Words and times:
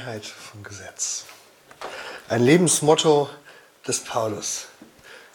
Freiheit 0.00 0.24
vom 0.24 0.62
Gesetz. 0.62 1.24
Ein 2.28 2.42
Lebensmotto 2.42 3.28
des 3.86 4.00
Paulus. 4.00 4.68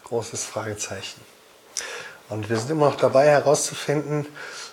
Großes 0.05 0.43
Fragezeichen. 0.43 1.21
Und 2.29 2.49
wir 2.49 2.57
sind 2.57 2.71
immer 2.71 2.89
noch 2.89 2.97
dabei 2.97 3.27
herauszufinden, 3.27 4.25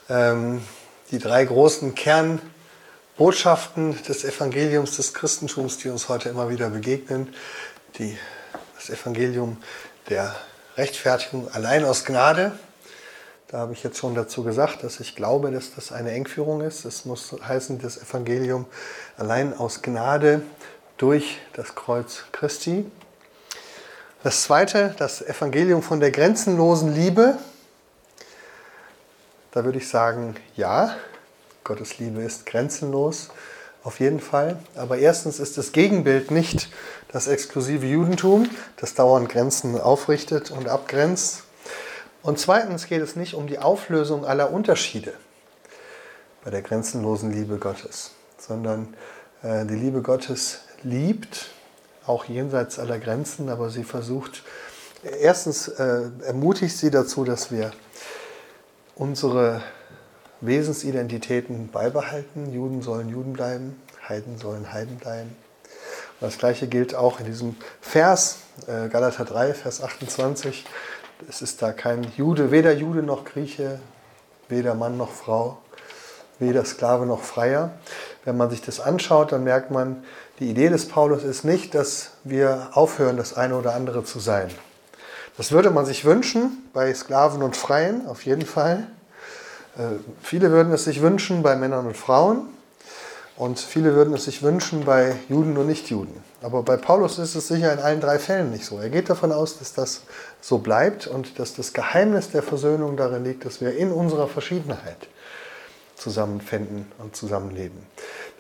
ähm, 0.09 0.65
die 1.11 1.19
drei 1.19 1.45
großen 1.45 1.95
Kernbotschaften 1.95 4.03
des 4.05 4.25
Evangeliums 4.25 4.97
des 4.97 5.13
Christentums, 5.13 5.77
die 5.79 5.91
uns 5.91 6.09
heute 6.09 6.31
immer 6.31 6.49
wieder 6.49 6.71
begegnen. 6.71 7.35
Die, 7.99 8.17
das 8.77 8.89
Evangelium 8.89 9.63
der 10.09 10.35
Rechtfertigung 10.79 11.53
allein 11.53 11.85
aus 11.85 12.07
Gnade, 12.07 12.53
da 13.53 13.59
habe 13.59 13.75
ich 13.75 13.83
jetzt 13.83 13.99
schon 13.99 14.15
dazu 14.15 14.43
gesagt, 14.43 14.83
dass 14.83 14.99
ich 14.99 15.15
glaube, 15.15 15.51
dass 15.51 15.75
das 15.75 15.93
eine 15.93 16.13
Engführung 16.13 16.63
ist. 16.63 16.87
Es 16.87 17.05
muss 17.05 17.37
heißen, 17.47 17.79
das 17.79 17.99
Evangelium 17.99 18.65
allein 19.19 19.55
aus 19.55 19.83
Gnade 19.83 20.41
durch 20.97 21.39
das 21.53 21.75
Kreuz 21.75 22.25
Christi. 22.33 22.91
Das 24.23 24.45
zweite, 24.45 24.95
das 24.97 25.21
Evangelium 25.21 25.83
von 25.83 26.01
der 26.01 26.11
grenzenlosen 26.11 26.95
Liebe. 26.95 27.37
Da 29.51 29.67
würde 29.67 29.77
ich 29.77 29.89
sagen, 29.91 30.35
ja, 30.57 30.97
Gottes 31.63 31.99
Liebe 31.99 32.23
ist 32.23 32.47
grenzenlos, 32.47 33.29
auf 33.85 34.01
jeden 34.01 34.21
Fall. 34.21 34.59
Aber 34.77 34.97
erstens 34.97 35.39
ist 35.39 35.59
das 35.59 35.73
Gegenbild 35.73 36.31
nicht 36.31 36.71
das 37.09 37.27
exklusive 37.27 37.85
Judentum, 37.85 38.49
das 38.79 38.95
dauernd 38.95 39.29
Grenzen 39.29 39.79
aufrichtet 39.79 40.51
und 40.51 40.69
abgrenzt, 40.71 41.43
und 42.23 42.39
zweitens 42.39 42.87
geht 42.87 43.03
es 43.03 43.17
nicht 43.17 43.35
um 43.35 43.47
die 43.47 43.59
Auflösung 43.59 44.25
aller 44.25 44.53
Unterschiede 44.53 45.13
bei 46.45 46.51
der 46.51 46.63
grenzenlosen 46.63 47.33
Liebe 47.33 47.59
Gottes, 47.59 48.13
sondern 48.39 48.95
äh, 49.43 49.65
die 49.67 49.75
Liebe 49.75 50.03
Gottes 50.03 50.61
liebt, 50.83 51.51
auch 52.07 52.25
jenseits 52.25 52.79
aller 52.79 52.99
Grenzen, 52.99 53.49
aber 53.49 53.71
sie 53.71 53.85
versucht, 53.85 54.43
erstens 55.21 55.69
äh, 55.69 56.11
ermutigt 56.25 56.77
sie 56.77 56.91
dazu, 56.91 57.25
dass 57.25 57.51
wir 57.51 57.73
unsere 58.97 59.63
Wesensidentitäten 60.41 61.69
beibehalten. 61.69 62.53
Juden 62.53 62.83
sollen 62.83 63.09
Juden 63.09 63.33
bleiben, 63.33 63.81
Heiden 64.09 64.39
sollen 64.39 64.73
Heiden 64.73 64.97
bleiben. 64.97 65.37
Und 66.21 66.27
das 66.27 66.39
gleiche 66.39 66.67
gilt 66.67 66.95
auch 66.95 67.21
in 67.21 67.27
diesem 67.27 67.57
Vers, 67.81 68.39
äh, 68.67 68.89
Galater 68.89 69.25
3, 69.25 69.55
Vers 69.55 69.83
28 69.83 70.65
es 71.29 71.43
ist 71.43 71.63
da 71.63 71.73
kein 71.73 72.07
Jude, 72.17 72.51
weder 72.51 72.73
Jude 72.73 73.03
noch 73.03 73.25
Grieche, 73.25 73.81
weder 74.49 74.75
Mann 74.75 74.97
noch 74.97 75.11
Frau, 75.11 75.59
weder 76.39 76.65
Sklave 76.65 77.07
noch 77.07 77.23
Freier. 77.23 77.71
Wenn 78.25 78.37
man 78.37 78.51
sich 78.51 78.63
das 78.63 78.81
anschaut, 78.81 79.33
dann 79.33 79.45
merkt 79.45 79.71
man, 79.71 80.05
die 80.39 80.51
Idee 80.51 80.69
des 80.69 80.89
Paulus 80.89 81.25
ist 81.25 81.45
nicht, 81.45 81.75
dass 81.75 82.13
wir 82.25 82.71
aufhören, 82.73 83.17
das 83.17 83.37
eine 83.37 83.57
oder 83.57 83.75
andere 83.75 84.05
zu 84.05 84.21
sein. 84.21 84.51
Das 85.37 85.53
würde 85.53 85.71
man 85.71 85.87
sich 85.87 86.05
wünschen 86.05 86.69
bei 86.73 86.93
Sklaven 86.93 87.43
und 87.43 87.57
Freien, 87.57 88.07
auf 88.07 88.25
jeden 88.25 88.47
Fall. 88.47 88.87
Äh, 89.77 89.99
viele 90.23 90.51
würden 90.51 90.73
es 90.73 90.85
sich 90.85 91.01
wünschen 91.01 91.43
bei 91.43 91.57
Männern 91.57 91.87
und 91.87 91.97
Frauen. 91.97 92.49
Und 93.37 93.59
viele 93.59 93.95
würden 93.95 94.15
es 94.15 94.25
sich 94.25 94.43
wünschen 94.43 94.85
bei 94.85 95.17
Juden 95.29 95.57
und 95.57 95.67
Nichtjuden. 95.67 96.23
Aber 96.43 96.63
bei 96.63 96.77
Paulus 96.77 97.19
ist 97.19 97.35
es 97.35 97.49
sicher 97.49 97.73
in 97.73 97.79
allen 97.79 98.01
drei 98.01 98.19
Fällen 98.19 98.51
nicht 98.51 98.65
so. 98.65 98.79
Er 98.79 98.91
geht 98.91 99.09
davon 99.09 99.33
aus, 99.33 99.59
dass 99.59 99.73
das 99.73 100.03
so 100.41 100.59
bleibt 100.59 101.07
und 101.07 101.39
dass 101.39 101.55
das 101.55 101.73
Geheimnis 101.73 102.31
der 102.31 102.43
Versöhnung 102.43 102.97
darin 102.97 103.25
liegt, 103.25 103.45
dass 103.45 103.61
wir 103.61 103.75
in 103.75 103.91
unserer 103.91 104.29
Verschiedenheit 104.29 105.09
zusammenfinden 105.97 106.87
und 106.99 107.17
zusammenleben. 107.17 107.79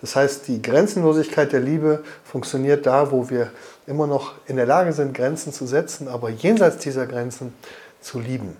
Das 0.00 0.16
heißt, 0.16 0.48
die 0.48 0.60
Grenzenlosigkeit 0.60 1.52
der 1.52 1.60
Liebe 1.60 2.02
funktioniert 2.24 2.86
da, 2.86 3.12
wo 3.12 3.30
wir 3.30 3.50
immer 3.86 4.06
noch 4.06 4.34
in 4.46 4.56
der 4.56 4.66
Lage 4.66 4.92
sind, 4.92 5.14
Grenzen 5.14 5.52
zu 5.52 5.66
setzen, 5.66 6.08
aber 6.08 6.28
jenseits 6.28 6.78
dieser 6.78 7.06
Grenzen 7.06 7.54
zu 8.00 8.18
lieben. 8.18 8.56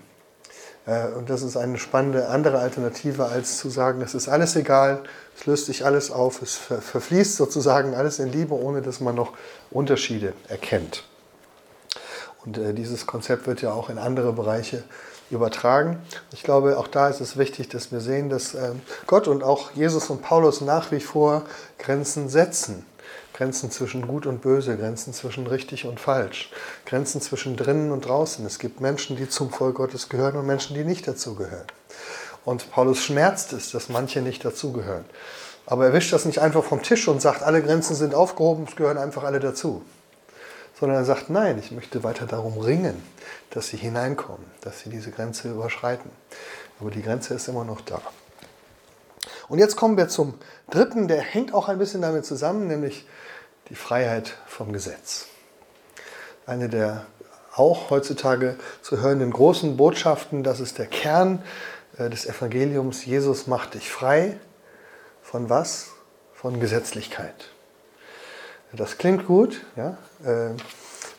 Äh, 0.85 1.07
und 1.09 1.29
das 1.29 1.41
ist 1.41 1.57
eine 1.57 1.77
spannende 1.77 2.27
andere 2.27 2.59
Alternative, 2.59 3.25
als 3.25 3.57
zu 3.57 3.69
sagen, 3.69 4.01
es 4.01 4.13
ist 4.13 4.27
alles 4.27 4.55
egal, 4.55 5.03
es 5.37 5.45
löst 5.45 5.65
sich 5.67 5.85
alles 5.85 6.11
auf, 6.11 6.41
es 6.41 6.55
verfließt 6.55 7.35
sozusagen 7.35 7.95
alles 7.95 8.19
in 8.19 8.31
Liebe, 8.31 8.53
ohne 8.53 8.81
dass 8.81 8.99
man 8.99 9.15
noch 9.15 9.33
Unterschiede 9.71 10.33
erkennt. 10.47 11.03
Und 12.45 12.57
äh, 12.57 12.73
dieses 12.73 13.05
Konzept 13.05 13.47
wird 13.47 13.61
ja 13.61 13.73
auch 13.73 13.89
in 13.89 13.97
andere 13.97 14.33
Bereiche 14.33 14.83
übertragen. 15.31 16.01
Ich 16.33 16.43
glaube, 16.43 16.77
auch 16.77 16.87
da 16.87 17.07
ist 17.07 17.21
es 17.21 17.37
wichtig, 17.37 17.69
dass 17.69 17.91
wir 17.91 18.01
sehen, 18.01 18.29
dass 18.29 18.53
äh, 18.53 18.71
Gott 19.07 19.27
und 19.27 19.43
auch 19.43 19.71
Jesus 19.71 20.09
und 20.09 20.21
Paulus 20.21 20.61
nach 20.61 20.91
wie 20.91 20.99
vor 20.99 21.43
Grenzen 21.79 22.29
setzen. 22.29 22.85
Grenzen 23.33 23.71
zwischen 23.71 24.07
Gut 24.07 24.27
und 24.27 24.41
Böse, 24.41 24.77
Grenzen 24.77 25.13
zwischen 25.13 25.47
richtig 25.47 25.85
und 25.85 25.99
falsch, 25.99 26.51
Grenzen 26.85 27.19
zwischen 27.19 27.57
drinnen 27.57 27.91
und 27.91 28.05
draußen. 28.05 28.45
Es 28.45 28.59
gibt 28.59 28.79
Menschen, 28.79 29.17
die 29.17 29.27
zum 29.27 29.49
Volk 29.49 29.75
Gottes 29.75 30.07
gehören 30.07 30.37
und 30.37 30.45
Menschen, 30.45 30.75
die 30.75 30.83
nicht 30.83 31.07
dazu 31.07 31.33
gehören. 31.35 31.65
Und 32.45 32.69
Paulus 32.71 33.03
schmerzt 33.03 33.53
es, 33.53 33.71
dass 33.71 33.89
manche 33.89 34.21
nicht 34.21 34.45
dazugehören. 34.45 35.05
Aber 35.65 35.85
er 35.85 35.93
wischt 35.93 36.13
das 36.13 36.25
nicht 36.25 36.39
einfach 36.39 36.63
vom 36.63 36.83
Tisch 36.83 37.07
und 37.07 37.21
sagt, 37.21 37.41
alle 37.41 37.63
Grenzen 37.63 37.95
sind 37.95 38.13
aufgehoben, 38.13 38.65
es 38.67 38.75
gehören 38.75 38.97
einfach 38.97 39.23
alle 39.23 39.39
dazu. 39.39 39.83
Sondern 40.79 40.97
er 40.97 41.05
sagt, 41.05 41.29
nein, 41.29 41.57
ich 41.57 41.71
möchte 41.71 42.03
weiter 42.03 42.25
darum 42.25 42.57
ringen, 42.57 43.01
dass 43.51 43.67
sie 43.67 43.77
hineinkommen, 43.77 44.45
dass 44.61 44.81
sie 44.81 44.89
diese 44.89 45.11
Grenze 45.11 45.49
überschreiten. 45.49 46.11
Aber 46.79 46.91
die 46.91 47.01
Grenze 47.01 47.33
ist 47.33 47.47
immer 47.47 47.63
noch 47.63 47.81
da. 47.81 48.01
Und 49.47 49.59
jetzt 49.59 49.75
kommen 49.75 49.97
wir 49.97 50.07
zum 50.07 50.35
dritten, 50.69 51.07
der 51.07 51.21
hängt 51.21 51.53
auch 51.53 51.69
ein 51.69 51.77
bisschen 51.77 52.01
damit 52.01 52.25
zusammen, 52.25 52.67
nämlich 52.67 53.07
die 53.69 53.75
Freiheit 53.75 54.37
vom 54.47 54.73
Gesetz. 54.73 55.27
Eine 56.45 56.69
der 56.69 57.05
auch 57.55 57.89
heutzutage 57.89 58.55
zu 58.81 58.99
hörenden 59.01 59.31
großen 59.31 59.77
Botschaften, 59.77 60.43
das 60.43 60.59
ist 60.59 60.79
der 60.79 60.87
Kern 60.87 61.43
äh, 61.97 62.09
des 62.09 62.25
Evangeliums, 62.25 63.05
Jesus 63.05 63.47
macht 63.47 63.75
dich 63.75 63.91
frei. 63.91 64.39
Von 65.21 65.49
was? 65.49 65.91
Von 66.33 66.59
Gesetzlichkeit. 66.59 67.49
Das 68.73 68.97
klingt 68.97 69.27
gut, 69.27 69.61
ja, 69.75 69.97
äh, 70.25 70.49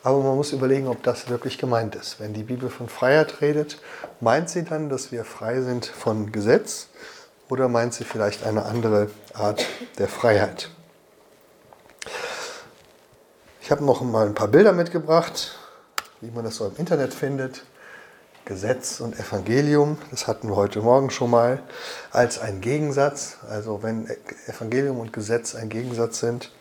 aber 0.03 0.19
man 0.19 0.35
muss 0.35 0.51
überlegen, 0.51 0.87
ob 0.87 1.01
das 1.03 1.29
wirklich 1.29 1.57
gemeint 1.57 1.95
ist. 1.95 2.19
Wenn 2.19 2.33
die 2.33 2.43
Bibel 2.43 2.69
von 2.69 2.89
Freiheit 2.89 3.41
redet, 3.41 3.79
meint 4.19 4.49
sie 4.49 4.63
dann, 4.63 4.89
dass 4.89 5.11
wir 5.11 5.23
frei 5.23 5.61
sind 5.61 5.85
von 5.85 6.31
Gesetz 6.31 6.89
oder 7.49 7.67
meint 7.67 7.93
sie 7.93 8.03
vielleicht 8.03 8.43
eine 8.43 8.65
andere 8.65 9.09
Art 9.33 9.65
der 9.97 10.07
Freiheit? 10.07 10.69
Ich 13.61 13.71
habe 13.71 13.83
noch 13.83 14.01
mal 14.01 14.27
ein 14.27 14.35
paar 14.35 14.47
Bilder 14.47 14.73
mitgebracht, 14.73 15.57
wie 16.21 16.31
man 16.31 16.43
das 16.43 16.57
so 16.57 16.67
im 16.67 16.75
Internet 16.77 17.13
findet. 17.13 17.63
Gesetz 18.45 18.99
und 18.99 19.19
Evangelium, 19.19 19.97
das 20.11 20.27
hatten 20.27 20.49
wir 20.49 20.55
heute 20.55 20.79
Morgen 20.81 21.09
schon 21.09 21.31
mal, 21.31 21.63
als 22.11 22.37
ein 22.37 22.61
Gegensatz. 22.61 23.37
Also 23.49 23.81
wenn 23.81 24.07
Evangelium 24.45 24.99
und 24.99 25.11
Gesetz 25.11 25.55
ein 25.55 25.69
Gegensatz 25.69 26.19
sind, 26.19 26.51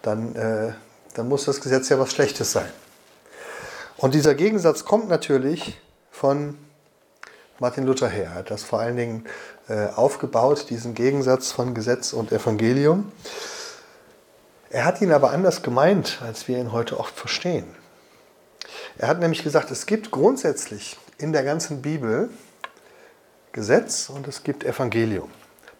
dann, 0.00 0.34
äh, 0.34 0.72
dann 1.12 1.28
muss 1.28 1.44
das 1.44 1.60
Gesetz 1.60 1.90
ja 1.90 1.98
was 1.98 2.10
Schlechtes 2.10 2.52
sein. 2.52 2.70
Und 3.98 4.14
dieser 4.14 4.34
Gegensatz 4.34 4.86
kommt 4.86 5.10
natürlich 5.10 5.78
von 6.10 6.56
Martin 7.60 7.86
Luther 7.86 8.08
her. 8.08 8.30
Er 8.30 8.34
hat 8.34 8.50
das 8.50 8.62
vor 8.62 8.80
allen 8.80 8.96
Dingen 8.96 9.26
äh, 9.68 9.86
aufgebaut, 9.88 10.66
diesen 10.70 10.94
Gegensatz 10.94 11.52
von 11.52 11.74
Gesetz 11.74 12.12
und 12.12 12.32
Evangelium. 12.32 13.12
Er 14.70 14.84
hat 14.84 15.00
ihn 15.00 15.12
aber 15.12 15.30
anders 15.30 15.62
gemeint, 15.62 16.20
als 16.26 16.48
wir 16.48 16.58
ihn 16.58 16.72
heute 16.72 16.98
oft 16.98 17.14
verstehen. 17.14 17.66
Er 18.98 19.08
hat 19.08 19.20
nämlich 19.20 19.42
gesagt, 19.42 19.70
es 19.70 19.86
gibt 19.86 20.10
grundsätzlich 20.10 20.96
in 21.18 21.32
der 21.32 21.44
ganzen 21.44 21.82
Bibel 21.82 22.30
Gesetz 23.52 24.08
und 24.08 24.26
es 24.28 24.42
gibt 24.42 24.64
Evangelium. 24.64 25.30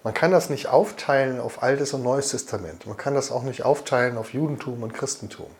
Man 0.03 0.15
kann 0.15 0.33
das 0.33 0.51
nicht 0.51 0.69
aufteilen 0.69 1.41
auf 1.41 1.63
Altes 1.63 1.93
und 1.93 2.03
Neues 2.03 2.31
Testament. 2.31 2.87
Man 2.87 2.97
kann 2.97 3.15
das 3.15 3.31
auch 3.31 3.43
nicht 3.43 3.65
aufteilen 3.65 4.17
auf 4.17 4.33
Judentum 4.33 4.83
und 4.83 4.93
Christentum. 4.93 5.51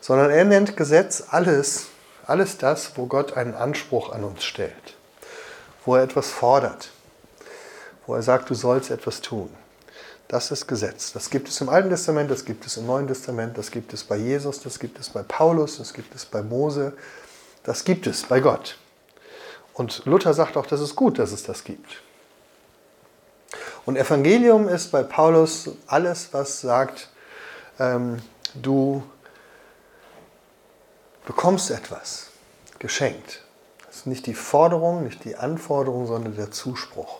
Sondern 0.00 0.30
er 0.30 0.44
nennt 0.44 0.76
Gesetz 0.76 1.24
alles, 1.30 1.86
alles 2.26 2.58
das, 2.58 2.96
wo 2.96 3.06
Gott 3.06 3.36
einen 3.36 3.54
Anspruch 3.54 4.12
an 4.12 4.24
uns 4.24 4.44
stellt, 4.44 4.96
wo 5.90 5.96
er 5.96 6.04
etwas 6.04 6.30
fordert, 6.30 6.90
wo 8.06 8.14
er 8.14 8.22
sagt, 8.22 8.48
du 8.48 8.54
sollst 8.54 8.92
etwas 8.92 9.20
tun. 9.22 9.50
Das 10.28 10.52
ist 10.52 10.68
Gesetz. 10.68 11.12
Das 11.12 11.30
gibt 11.30 11.48
es 11.48 11.60
im 11.60 11.68
Alten 11.68 11.90
Testament, 11.90 12.30
das 12.30 12.44
gibt 12.44 12.64
es 12.64 12.76
im 12.76 12.86
Neuen 12.86 13.08
Testament, 13.08 13.58
das 13.58 13.72
gibt 13.72 13.92
es 13.92 14.04
bei 14.04 14.16
Jesus, 14.16 14.60
das 14.60 14.78
gibt 14.78 15.00
es 15.00 15.10
bei 15.10 15.24
Paulus, 15.24 15.78
das 15.78 15.92
gibt 15.92 16.14
es 16.14 16.24
bei 16.24 16.42
Mose, 16.42 16.92
das 17.64 17.82
gibt 17.82 18.06
es 18.06 18.22
bei 18.22 18.38
Gott. 18.38 18.78
Und 19.74 20.04
Luther 20.04 20.32
sagt 20.32 20.56
auch, 20.56 20.66
das 20.66 20.80
ist 20.80 20.94
gut, 20.94 21.18
dass 21.18 21.32
es 21.32 21.42
das 21.42 21.64
gibt. 21.64 22.00
Und 23.84 23.96
Evangelium 23.96 24.68
ist 24.68 24.92
bei 24.92 25.02
Paulus 25.02 25.70
alles, 25.88 26.28
was 26.30 26.60
sagt, 26.60 27.08
ähm, 27.80 28.22
du 28.54 29.02
bekommst 31.26 31.72
etwas 31.72 32.28
geschenkt. 32.78 33.42
Das 33.90 33.98
ist 33.98 34.06
nicht 34.06 34.26
die 34.26 34.34
Forderung, 34.34 35.02
nicht 35.02 35.24
die 35.24 35.34
Anforderung, 35.34 36.06
sondern 36.06 36.36
der 36.36 36.52
Zuspruch. 36.52 37.18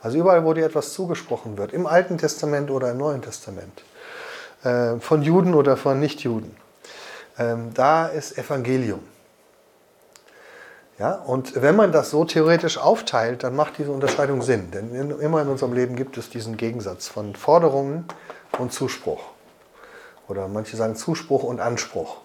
Also 0.00 0.16
überall, 0.16 0.44
wo 0.44 0.54
dir 0.54 0.64
etwas 0.64 0.92
zugesprochen 0.92 1.58
wird, 1.58 1.72
im 1.72 1.88
Alten 1.88 2.18
Testament 2.18 2.70
oder 2.70 2.92
im 2.92 2.98
Neuen 2.98 3.20
Testament, 3.20 3.82
äh, 4.62 5.00
von 5.00 5.22
Juden 5.22 5.54
oder 5.54 5.76
von 5.76 5.98
Nichtjuden. 5.98 6.56
Ähm, 7.36 7.74
da 7.74 8.06
ist 8.06 8.38
Evangelium. 8.38 9.00
Ja, 11.00 11.14
und 11.14 11.60
wenn 11.60 11.74
man 11.74 11.90
das 11.90 12.10
so 12.10 12.24
theoretisch 12.24 12.78
aufteilt, 12.78 13.42
dann 13.42 13.56
macht 13.56 13.78
diese 13.78 13.90
Unterscheidung 13.90 14.42
Sinn. 14.42 14.70
Denn 14.70 14.94
in, 14.94 15.10
immer 15.18 15.42
in 15.42 15.48
unserem 15.48 15.72
Leben 15.72 15.96
gibt 15.96 16.16
es 16.16 16.30
diesen 16.30 16.56
Gegensatz 16.56 17.08
von 17.08 17.34
Forderungen 17.34 18.04
und 18.58 18.72
Zuspruch. 18.72 19.22
Oder 20.28 20.46
manche 20.46 20.76
sagen 20.76 20.94
Zuspruch 20.94 21.42
und 21.42 21.58
Anspruch. 21.58 22.18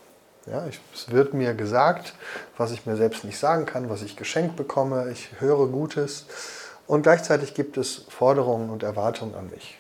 Ja, 0.46 0.66
ich, 0.68 0.82
es 0.94 1.10
wird 1.10 1.34
mir 1.34 1.54
gesagt, 1.54 2.14
was 2.58 2.72
ich 2.72 2.86
mir 2.86 2.98
selbst 2.98 3.24
nicht 3.24 3.40
sagen 3.40 3.66
kann, 3.66 3.90
was 3.90 4.02
ich 4.02 4.18
geschenkt 4.18 4.58
bekomme. 4.58 5.10
Ich 5.10 5.30
höre 5.40 5.68
Gutes. 5.68 6.26
Und 6.86 7.04
gleichzeitig 7.04 7.54
gibt 7.54 7.78
es 7.78 8.06
Forderungen 8.10 8.70
und 8.70 8.84
Erwartungen 8.84 9.36
an 9.36 9.50
mich. 9.50 9.78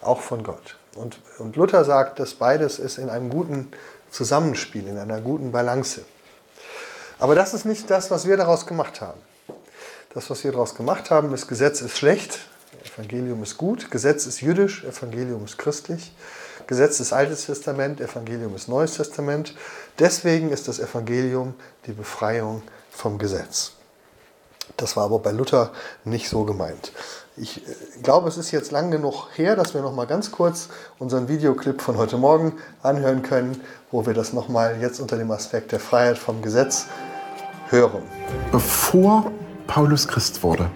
Auch 0.00 0.20
von 0.20 0.42
Gott. 0.42 0.76
Und, 0.96 1.20
und 1.38 1.54
Luther 1.54 1.84
sagt, 1.84 2.18
dass 2.18 2.34
beides 2.34 2.80
ist 2.80 2.98
in 2.98 3.08
einem 3.08 3.30
guten 3.30 3.70
Zusammenspiel, 4.10 4.86
in 4.88 4.98
einer 4.98 5.20
guten 5.20 5.52
Balance. 5.52 6.04
Aber 7.20 7.36
das 7.36 7.54
ist 7.54 7.64
nicht 7.64 7.88
das, 7.88 8.10
was 8.10 8.26
wir 8.26 8.36
daraus 8.36 8.66
gemacht 8.66 9.00
haben. 9.00 9.20
Das, 10.14 10.28
was 10.30 10.42
wir 10.42 10.52
daraus 10.52 10.74
gemacht 10.74 11.10
haben, 11.10 11.32
ist, 11.34 11.46
Gesetz 11.46 11.82
ist 11.82 11.96
schlecht, 11.96 12.40
Evangelium 12.84 13.42
ist 13.42 13.58
gut, 13.58 13.90
Gesetz 13.90 14.26
ist 14.26 14.40
jüdisch, 14.40 14.82
Evangelium 14.84 15.44
ist 15.44 15.58
christlich, 15.58 16.12
Gesetz 16.68 17.00
ist 17.00 17.14
Altes 17.14 17.46
Testament, 17.46 17.98
Evangelium 17.98 18.54
ist 18.54 18.68
Neues 18.68 18.94
Testament. 18.94 19.54
Deswegen 19.98 20.50
ist 20.50 20.68
das 20.68 20.78
Evangelium 20.78 21.54
die 21.86 21.92
Befreiung 21.92 22.62
vom 22.90 23.16
Gesetz. 23.16 23.72
Das 24.76 24.94
war 24.94 25.06
aber 25.06 25.18
bei 25.18 25.30
Luther 25.32 25.72
nicht 26.04 26.28
so 26.28 26.44
gemeint. 26.44 26.92
Ich 27.38 27.66
äh, 27.66 27.72
glaube, 28.02 28.28
es 28.28 28.36
ist 28.36 28.50
jetzt 28.50 28.70
lang 28.70 28.90
genug 28.90 29.28
her, 29.34 29.56
dass 29.56 29.72
wir 29.72 29.80
noch 29.80 29.94
mal 29.94 30.06
ganz 30.06 30.30
kurz 30.30 30.68
unseren 30.98 31.26
Videoclip 31.26 31.80
von 31.80 31.96
heute 31.96 32.18
Morgen 32.18 32.52
anhören 32.82 33.22
können, 33.22 33.62
wo 33.90 34.04
wir 34.04 34.12
das 34.12 34.34
noch 34.34 34.48
mal 34.48 34.78
jetzt 34.78 35.00
unter 35.00 35.16
dem 35.16 35.30
Aspekt 35.30 35.72
der 35.72 35.80
Freiheit 35.80 36.18
vom 36.18 36.42
Gesetz 36.42 36.84
hören. 37.70 38.02
Bevor 38.52 39.32
Paulus 39.66 40.06
Christ 40.06 40.42
wurde, 40.42 40.70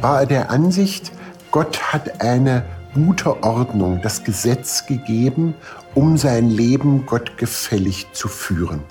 war 0.00 0.22
er 0.22 0.26
der 0.26 0.50
Ansicht, 0.50 1.12
Gott 1.52 1.92
hat 1.92 2.20
eine 2.20 2.64
gute 2.94 3.42
Ordnung, 3.42 4.00
das 4.02 4.24
Gesetz 4.24 4.86
gegeben, 4.86 5.54
um 5.94 6.18
sein 6.18 6.50
Leben 6.50 7.06
gottgefällig 7.06 8.12
zu 8.12 8.28
führen. 8.28 8.82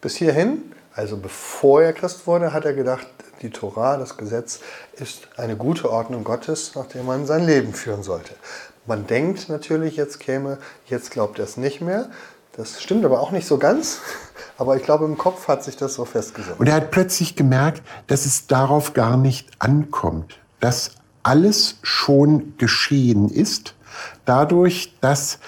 Bis 0.00 0.16
hierhin, 0.16 0.72
also 0.94 1.16
bevor 1.16 1.82
er 1.82 1.92
Christ 1.92 2.26
wurde, 2.26 2.52
hat 2.52 2.64
er 2.64 2.74
gedacht, 2.74 3.06
die 3.42 3.50
Torah, 3.50 3.96
das 3.96 4.16
Gesetz, 4.16 4.60
ist 4.96 5.28
eine 5.36 5.56
gute 5.56 5.90
Ordnung 5.90 6.24
Gottes, 6.24 6.74
nach 6.74 6.86
der 6.86 7.02
man 7.02 7.26
sein 7.26 7.44
Leben 7.46 7.72
führen 7.72 8.02
sollte. 8.02 8.34
Man 8.86 9.06
denkt 9.06 9.48
natürlich, 9.48 9.96
jetzt 9.96 10.18
käme, 10.18 10.58
jetzt 10.86 11.10
glaubt 11.10 11.38
er 11.38 11.44
es 11.44 11.56
nicht 11.56 11.80
mehr. 11.80 12.08
Das 12.52 12.82
stimmt 12.82 13.04
aber 13.04 13.20
auch 13.20 13.30
nicht 13.30 13.46
so 13.46 13.58
ganz. 13.58 14.00
Aber 14.58 14.76
ich 14.76 14.82
glaube, 14.82 15.04
im 15.04 15.16
Kopf 15.16 15.46
hat 15.46 15.62
sich 15.62 15.76
das 15.76 15.94
so 15.94 16.04
festgesetzt. 16.04 16.58
Und 16.58 16.66
er 16.66 16.74
hat 16.74 16.90
plötzlich 16.90 17.36
gemerkt, 17.36 17.80
dass 18.08 18.26
es 18.26 18.48
darauf 18.48 18.92
gar 18.92 19.16
nicht 19.16 19.48
ankommt, 19.60 20.40
dass 20.58 20.97
alles 21.28 21.76
schon 21.82 22.54
geschehen 22.56 23.28
ist, 23.28 23.74
dadurch, 24.24 24.94
dass 25.02 25.38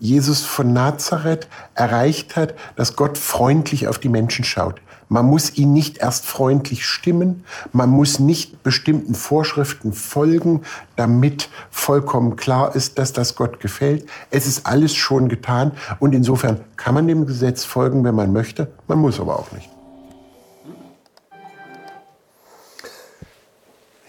Jesus 0.00 0.40
von 0.40 0.72
Nazareth 0.72 1.48
erreicht 1.74 2.34
hat, 2.34 2.54
dass 2.76 2.96
Gott 2.96 3.18
freundlich 3.18 3.88
auf 3.88 3.98
die 3.98 4.08
Menschen 4.08 4.42
schaut. 4.46 4.80
Man 5.10 5.26
muss 5.26 5.58
ihn 5.58 5.74
nicht 5.74 5.98
erst 5.98 6.24
freundlich 6.24 6.86
stimmen, 6.86 7.44
man 7.72 7.90
muss 7.90 8.18
nicht 8.18 8.62
bestimmten 8.62 9.14
Vorschriften 9.14 9.92
folgen, 9.92 10.62
damit 10.96 11.50
vollkommen 11.70 12.36
klar 12.36 12.74
ist, 12.74 12.98
dass 12.98 13.12
das 13.12 13.34
Gott 13.34 13.60
gefällt. 13.60 14.08
Es 14.30 14.46
ist 14.46 14.66
alles 14.66 14.94
schon 14.94 15.28
getan 15.28 15.72
und 15.98 16.14
insofern 16.14 16.60
kann 16.76 16.94
man 16.94 17.06
dem 17.06 17.26
Gesetz 17.26 17.64
folgen, 17.64 18.02
wenn 18.02 18.14
man 18.14 18.32
möchte, 18.32 18.70
man 18.86 18.98
muss 18.98 19.20
aber 19.20 19.38
auch 19.38 19.52
nicht. 19.52 19.68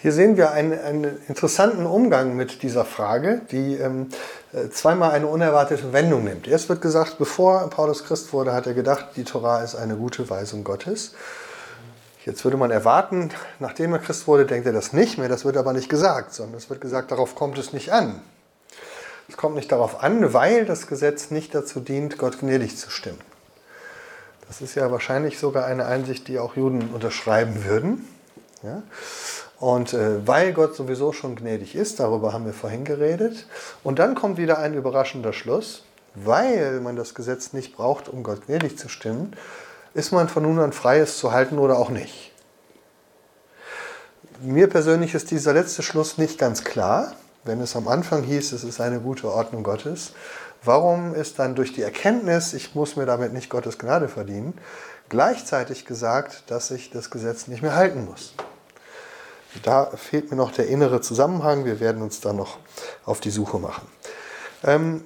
Hier 0.01 0.13
sehen 0.13 0.37
wir 0.37 0.51
einen, 0.51 0.79
einen, 0.79 1.17
interessanten 1.27 1.85
Umgang 1.85 2.33
mit 2.33 2.63
dieser 2.63 2.85
Frage, 2.85 3.41
die 3.51 3.75
ähm, 3.75 4.07
äh, 4.53 4.69
zweimal 4.69 5.11
eine 5.11 5.27
unerwartete 5.27 5.91
Wendung 5.91 6.23
nimmt. 6.23 6.47
Erst 6.47 6.69
wird 6.69 6.81
gesagt, 6.81 7.17
bevor 7.17 7.69
Paulus 7.69 8.05
Christ 8.05 8.31
wurde, 8.31 8.53
hat 8.53 8.65
er 8.65 8.73
gedacht, 8.73 9.07
die 9.17 9.25
Torah 9.25 9.61
ist 9.61 9.75
eine 9.75 9.97
gute 9.97 10.29
Weisung 10.29 10.63
Gottes. 10.63 11.15
Jetzt 12.25 12.45
würde 12.45 12.55
man 12.55 12.71
erwarten, 12.71 13.31
nachdem 13.59 13.91
er 13.91 13.99
Christ 13.99 14.25
wurde, 14.25 14.45
denkt 14.45 14.65
er 14.67 14.71
das 14.71 14.93
nicht 14.93 15.17
mehr. 15.17 15.27
Das 15.27 15.43
wird 15.43 15.57
aber 15.57 15.73
nicht 15.73 15.89
gesagt, 15.89 16.33
sondern 16.33 16.57
es 16.57 16.69
wird 16.69 16.79
gesagt, 16.79 17.11
darauf 17.11 17.35
kommt 17.35 17.57
es 17.57 17.73
nicht 17.73 17.91
an. 17.91 18.21
Es 19.27 19.35
kommt 19.35 19.55
nicht 19.55 19.69
darauf 19.69 20.01
an, 20.01 20.33
weil 20.33 20.65
das 20.65 20.87
Gesetz 20.87 21.29
nicht 21.29 21.53
dazu 21.53 21.81
dient, 21.81 22.17
Gott 22.17 22.39
gnädig 22.39 22.77
zu 22.77 22.89
stimmen. 22.89 23.19
Das 24.47 24.61
ist 24.61 24.75
ja 24.75 24.89
wahrscheinlich 24.91 25.39
sogar 25.39 25.65
eine 25.65 25.87
Einsicht, 25.87 26.29
die 26.29 26.39
auch 26.39 26.55
Juden 26.55 26.89
unterschreiben 26.93 27.65
würden. 27.65 28.07
Ja? 28.63 28.81
Und 29.59 29.93
äh, 29.93 30.25
weil 30.25 30.53
Gott 30.53 30.75
sowieso 30.75 31.11
schon 31.11 31.35
gnädig 31.35 31.75
ist, 31.75 31.99
darüber 31.99 32.31
haben 32.31 32.45
wir 32.45 32.53
vorhin 32.53 32.85
geredet. 32.85 33.45
Und 33.83 33.99
dann 33.99 34.15
kommt 34.15 34.37
wieder 34.37 34.57
ein 34.57 34.73
überraschender 34.73 35.33
Schluss. 35.33 35.83
Weil 36.15 36.79
man 36.81 36.95
das 36.95 37.13
Gesetz 37.13 37.53
nicht 37.53 37.75
braucht, 37.75 38.09
um 38.09 38.23
Gott 38.23 38.47
gnädig 38.47 38.77
zu 38.77 38.89
stimmen, 38.89 39.35
ist 39.93 40.11
man 40.11 40.27
von 40.27 40.43
nun 40.43 40.59
an 40.59 40.73
frei, 40.73 40.99
es 40.99 41.17
zu 41.17 41.31
halten 41.31 41.59
oder 41.59 41.77
auch 41.77 41.89
nicht. 41.89 42.33
Mir 44.41 44.69
persönlich 44.69 45.13
ist 45.13 45.31
dieser 45.31 45.53
letzte 45.53 45.83
Schluss 45.83 46.17
nicht 46.17 46.39
ganz 46.39 46.63
klar. 46.63 47.13
Wenn 47.43 47.61
es 47.61 47.75
am 47.75 47.87
Anfang 47.87 48.23
hieß, 48.23 48.51
es 48.53 48.63
ist 48.63 48.81
eine 48.81 48.99
gute 48.99 49.31
Ordnung 49.31 49.63
Gottes, 49.63 50.13
warum 50.63 51.13
ist 51.13 51.39
dann 51.39 51.55
durch 51.55 51.73
die 51.73 51.81
Erkenntnis, 51.81 52.53
ich 52.53 52.75
muss 52.75 52.95
mir 52.95 53.05
damit 53.05 53.33
nicht 53.33 53.49
Gottes 53.49 53.77
Gnade 53.77 54.09
verdienen, 54.09 54.57
gleichzeitig 55.07 55.85
gesagt, 55.85 56.43
dass 56.47 56.71
ich 56.71 56.89
das 56.89 57.09
Gesetz 57.09 57.47
nicht 57.47 57.61
mehr 57.61 57.75
halten 57.75 58.05
muss? 58.05 58.33
Da 59.63 59.85
fehlt 59.95 60.29
mir 60.29 60.37
noch 60.37 60.51
der 60.51 60.67
innere 60.67 61.01
Zusammenhang. 61.01 61.65
Wir 61.65 61.79
werden 61.79 62.01
uns 62.01 62.21
da 62.21 62.33
noch 62.33 62.57
auf 63.05 63.19
die 63.19 63.31
Suche 63.31 63.57
machen. 63.57 63.87
Ähm, 64.63 65.03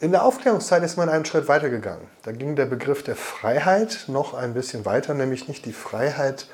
in 0.00 0.12
der 0.12 0.24
Aufklärungszeit 0.24 0.82
ist 0.82 0.96
man 0.96 1.08
einen 1.08 1.24
Schritt 1.24 1.48
weiter 1.48 1.70
gegangen. 1.70 2.06
Da 2.22 2.32
ging 2.32 2.56
der 2.56 2.66
Begriff 2.66 3.02
der 3.02 3.16
Freiheit 3.16 4.04
noch 4.08 4.34
ein 4.34 4.54
bisschen 4.54 4.84
weiter, 4.84 5.14
nämlich 5.14 5.48
nicht 5.48 5.64
die 5.64 5.72
Freiheit 5.72 6.46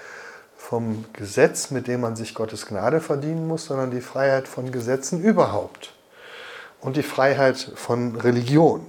vom 0.56 1.04
Gesetz, 1.14 1.70
mit 1.70 1.88
dem 1.88 2.02
man 2.02 2.16
sich 2.16 2.34
Gottes 2.34 2.66
Gnade 2.66 3.00
verdienen 3.00 3.48
muss, 3.48 3.64
sondern 3.64 3.90
die 3.90 4.02
Freiheit 4.02 4.46
von 4.46 4.70
Gesetzen 4.70 5.22
überhaupt 5.22 5.94
und 6.80 6.96
die 6.96 7.02
Freiheit 7.02 7.56
von 7.74 8.16
Religion. 8.16 8.86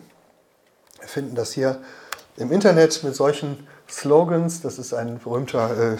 Wir 1.00 1.07
finden 1.07 1.36
das 1.36 1.53
hier 1.53 1.81
im 2.38 2.51
Internet 2.51 3.03
mit 3.03 3.15
solchen 3.15 3.67
Slogans. 3.91 4.62
Das 4.62 4.79
ist 4.79 4.93
ein 4.93 5.19
berühmter 5.19 5.98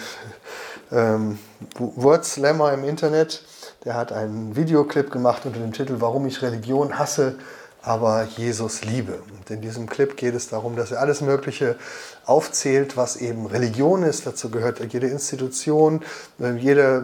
äh, 0.90 0.96
ähm, 0.96 1.38
Wordslammer 1.78 2.72
im 2.72 2.84
Internet. 2.84 3.44
Der 3.84 3.94
hat 3.94 4.12
einen 4.12 4.56
Videoclip 4.56 5.10
gemacht 5.10 5.44
unter 5.44 5.58
dem 5.58 5.72
Titel 5.72 5.96
Warum 5.98 6.26
ich 6.26 6.42
Religion 6.42 6.98
hasse, 6.98 7.36
aber 7.82 8.28
Jesus 8.36 8.84
liebe. 8.84 9.18
Und 9.36 9.50
in 9.50 9.60
diesem 9.60 9.88
Clip 9.88 10.16
geht 10.16 10.34
es 10.34 10.48
darum, 10.48 10.76
dass 10.76 10.92
er 10.92 11.00
alles 11.00 11.20
Mögliche 11.20 11.76
aufzählt, 12.24 12.96
was 12.96 13.16
eben 13.16 13.46
Religion 13.46 14.04
ist. 14.04 14.24
Dazu 14.24 14.50
gehört 14.50 14.80
jede 14.92 15.08
Institution, 15.08 16.02
äh, 16.40 16.52
jede, 16.52 17.02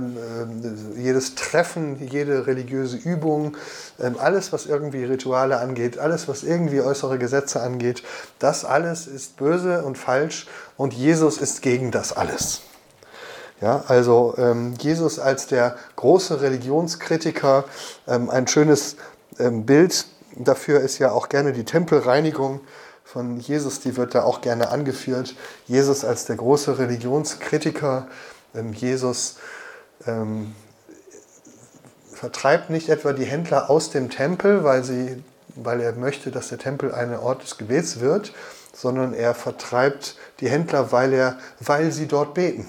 äh, 0.97 1.01
jedes 1.01 1.35
Treffen, 1.35 2.09
jede 2.09 2.47
religiöse 2.47 2.97
Übung, 2.97 3.57
ähm, 3.99 4.17
alles, 4.19 4.53
was 4.53 4.67
irgendwie 4.67 5.05
Rituale 5.05 5.59
angeht, 5.59 5.99
alles, 5.99 6.29
was 6.29 6.45
irgendwie 6.45 6.81
äußere 6.81 7.19
Gesetze 7.19 7.61
angeht. 7.61 8.05
Das 8.39 8.65
alles 8.65 9.09
ist 9.09 9.37
böse 9.37 9.83
und 9.83 9.99
falsch 9.99 10.47
und 10.77 10.95
Jesus 10.95 11.39
ist 11.39 11.61
gegen 11.61 11.91
das 11.91 12.13
alles. 12.13 12.63
Ja, 13.61 13.83
also 13.89 14.35
ähm, 14.39 14.75
Jesus 14.79 15.19
als 15.19 15.49
der 15.49 15.75
große 15.97 16.41
Religionskritiker, 16.41 17.65
ähm, 18.07 18.31
ein 18.31 18.47
schönes 18.47 18.95
ähm, 19.41 19.67
Bild 19.67 20.07
dafür 20.39 20.81
ist 20.81 20.99
ja 20.99 21.13
auch 21.13 21.29
gerne 21.29 21.53
die 21.53 21.65
Tempelreinigung 21.65 22.61
von 23.05 23.39
Jesus, 23.39 23.81
die 23.81 23.97
wird 23.97 24.15
da 24.15 24.23
auch 24.23 24.41
gerne 24.41 24.69
angeführt. 24.71 25.35
Jesus 25.67 26.05
als 26.05 26.27
der 26.27 26.37
große 26.37 26.79
Religionskritiker, 26.79 28.07
ähm, 28.55 28.73
Jesus 28.73 29.37
ähm, 30.07 30.55
vertreibt 32.13 32.71
nicht 32.71 32.89
etwa 32.89 33.13
die 33.13 33.25
Händler 33.25 33.71
aus 33.71 33.91
dem 33.91 34.11
Tempel, 34.11 34.65
weil, 34.65 34.85
sie, 34.85 35.23
weil 35.55 35.81
er 35.81 35.93
möchte, 35.93 36.31
dass 36.31 36.49
der 36.49 36.59
Tempel 36.59 36.93
ein 36.93 37.17
Ort 37.17 37.43
des 37.43 37.57
Gebets 37.57 38.01
wird, 38.01 38.33
sondern 38.75 39.15
er 39.15 39.35
vertreibt 39.35 40.17
die 40.41 40.49
Händler, 40.49 40.93
weil, 40.93 41.13
er, 41.13 41.39
weil 41.61 41.93
sie 41.93 42.07
dort 42.07 42.35
beten 42.35 42.69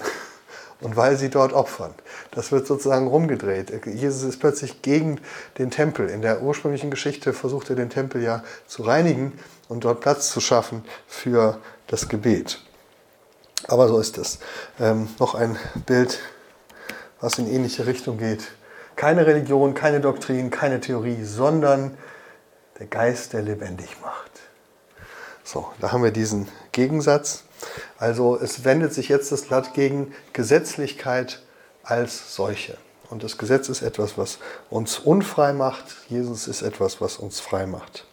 und 0.80 0.96
weil 0.96 1.16
sie 1.16 1.28
dort 1.28 1.52
opfern. 1.52 1.94
Das 2.30 2.52
wird 2.52 2.66
sozusagen 2.66 3.06
rumgedreht. 3.06 3.86
Jesus 3.86 4.22
ist 4.22 4.38
plötzlich 4.40 4.82
gegen 4.82 5.20
den 5.58 5.70
Tempel. 5.70 6.08
In 6.08 6.22
der 6.22 6.42
ursprünglichen 6.42 6.90
Geschichte 6.90 7.32
versucht 7.32 7.70
er 7.70 7.76
den 7.76 7.90
Tempel 7.90 8.22
ja 8.22 8.42
zu 8.66 8.82
reinigen 8.82 9.38
und 9.68 9.84
dort 9.84 10.00
Platz 10.00 10.30
zu 10.30 10.40
schaffen 10.40 10.84
für 11.06 11.58
das 11.86 12.08
Gebet. 12.08 12.60
Aber 13.68 13.88
so 13.88 13.98
ist 13.98 14.18
es. 14.18 14.38
Ähm, 14.78 15.08
noch 15.18 15.34
ein 15.34 15.56
Bild, 15.86 16.20
was 17.20 17.38
in 17.38 17.46
ähnliche 17.46 17.86
Richtung 17.86 18.18
geht. 18.18 18.48
Keine 18.96 19.26
Religion, 19.26 19.74
keine 19.74 20.00
Doktrin, 20.00 20.50
keine 20.50 20.80
Theorie, 20.80 21.22
sondern 21.24 21.96
der 22.78 22.86
Geist, 22.86 23.34
der 23.34 23.42
lebendig 23.42 23.96
macht. 24.02 24.30
So, 25.44 25.68
da 25.80 25.92
haben 25.92 26.02
wir 26.02 26.10
diesen 26.10 26.48
Gegensatz. 26.72 27.44
Also 27.98 28.38
es 28.40 28.64
wendet 28.64 28.94
sich 28.94 29.08
jetzt 29.08 29.32
das 29.32 29.42
Blatt 29.42 29.74
gegen 29.74 30.14
Gesetzlichkeit 30.32 31.40
als 31.82 32.34
solche. 32.34 32.76
Und 33.10 33.24
das 33.24 33.38
Gesetz 33.38 33.68
ist 33.68 33.82
etwas, 33.82 34.16
was 34.16 34.38
uns 34.70 34.98
unfrei 34.98 35.52
macht. 35.52 35.84
Jesus 36.08 36.46
ist 36.46 36.62
etwas, 36.62 37.00
was 37.00 37.16
uns 37.16 37.40
frei 37.40 37.66
macht. 37.66 38.06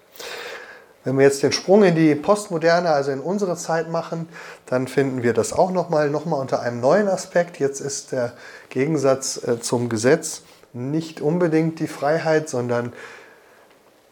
Wenn 1.03 1.17
wir 1.17 1.23
jetzt 1.23 1.41
den 1.41 1.53
Sprung 1.53 1.83
in 1.83 1.95
die 1.95 2.15
Postmoderne, 2.15 2.89
also 2.89 3.11
in 3.11 3.21
unsere 3.21 3.55
Zeit 3.55 3.89
machen, 3.89 4.27
dann 4.65 4.87
finden 4.89 5.23
wir 5.23 5.33
das 5.33 5.53
auch 5.53 5.71
nochmal 5.71 6.09
noch 6.09 6.25
mal 6.25 6.35
unter 6.35 6.59
einem 6.61 6.81
neuen 6.81 7.07
Aspekt. 7.07 7.59
Jetzt 7.59 7.79
ist 7.79 8.11
der 8.11 8.33
Gegensatz 8.69 9.41
äh, 9.47 9.61
zum 9.61 9.87
Gesetz 9.87 10.41
nicht 10.73 11.21
unbedingt 11.21 11.79
die 11.79 11.87
Freiheit, 11.87 12.49
sondern 12.49 12.91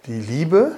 die 0.05 0.19
Liebe. 0.19 0.75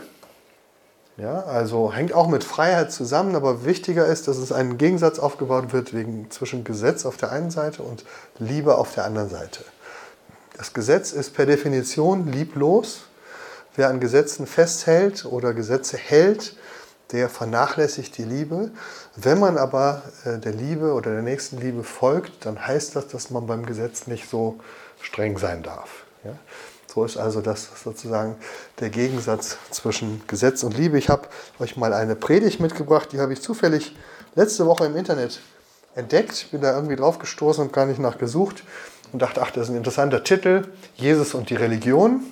Ja, 1.18 1.42
also 1.44 1.92
hängt 1.92 2.14
auch 2.14 2.28
mit 2.28 2.44
Freiheit 2.44 2.92
zusammen, 2.92 3.36
aber 3.36 3.66
wichtiger 3.66 4.06
ist, 4.06 4.28
dass 4.28 4.38
es 4.38 4.52
ein 4.52 4.78
Gegensatz 4.78 5.18
aufgebaut 5.18 5.74
wird 5.74 5.94
wegen, 5.96 6.30
zwischen 6.30 6.64
Gesetz 6.64 7.08
auf 7.08 7.18
der 7.18 7.32
einen 7.32 7.50
Seite 7.50 7.82
und 7.82 8.06
Liebe 8.38 8.78
auf 8.78 8.94
der 8.94 9.06
anderen 9.06 9.30
Seite. 9.30 9.64
Das 10.58 10.74
Gesetz 10.74 11.12
ist 11.12 11.34
per 11.34 11.48
Definition 11.48 12.32
lieblos. 12.32 13.02
Wer 13.76 13.90
an 13.90 14.00
Gesetzen 14.00 14.46
festhält 14.46 15.26
oder 15.26 15.54
Gesetze 15.56 15.98
hält, 15.98 16.56
der 17.12 17.30
vernachlässigt 17.30 18.18
die 18.18 18.24
Liebe. 18.24 18.72
Wenn 19.16 19.40
man 19.40 19.58
aber 19.58 20.04
äh, 20.24 20.38
der 20.38 20.52
Liebe 20.52 20.94
oder 20.94 21.12
der 21.12 21.22
nächsten 21.24 21.58
Liebe 21.58 21.84
folgt, 21.84 22.46
dann 22.46 22.68
heißt 22.68 22.96
das, 22.96 23.08
dass 23.08 23.32
man 23.32 23.48
beim 23.48 23.66
Gesetz 23.66 24.06
nicht 24.06 24.30
so 24.30 24.60
streng 25.02 25.38
sein 25.38 25.64
darf. 25.64 26.06
Ja? 26.24 26.34
So 26.88 27.04
ist 27.04 27.18
also 27.18 27.42
das 27.42 27.70
sozusagen 27.84 28.36
der 28.80 28.90
Gegensatz 28.90 29.58
zwischen 29.72 30.24
Gesetz 30.28 30.64
und 30.64 30.78
Liebe. 30.78 30.98
Ich 30.98 31.10
habe 31.10 31.28
euch 31.60 31.78
mal 31.78 31.94
eine 31.94 32.16
Predigt 32.16 32.60
mitgebracht, 32.60 33.10
die 33.12 33.20
habe 33.20 33.34
ich 33.34 33.42
zufällig 33.42 33.96
letzte 34.36 34.66
Woche 34.66 34.86
im 34.86 34.96
Internet 34.96 35.40
entdeckt, 35.96 36.48
bin 36.52 36.62
da 36.62 36.74
irgendwie 36.76 36.96
drauf 36.96 37.20
gestoßen 37.20 37.64
und 37.64 37.74
gar 37.74 37.86
nicht 37.86 38.00
nachgesucht 38.00 38.64
und 39.12 39.22
dachte, 39.22 39.42
ach, 39.42 39.52
das 39.52 39.64
ist 39.64 39.70
ein 39.70 39.78
interessanter 39.78 40.24
Titel, 40.24 40.68
Jesus 40.96 41.34
und 41.34 41.50
die 41.50 41.56
Religion. 41.56 42.24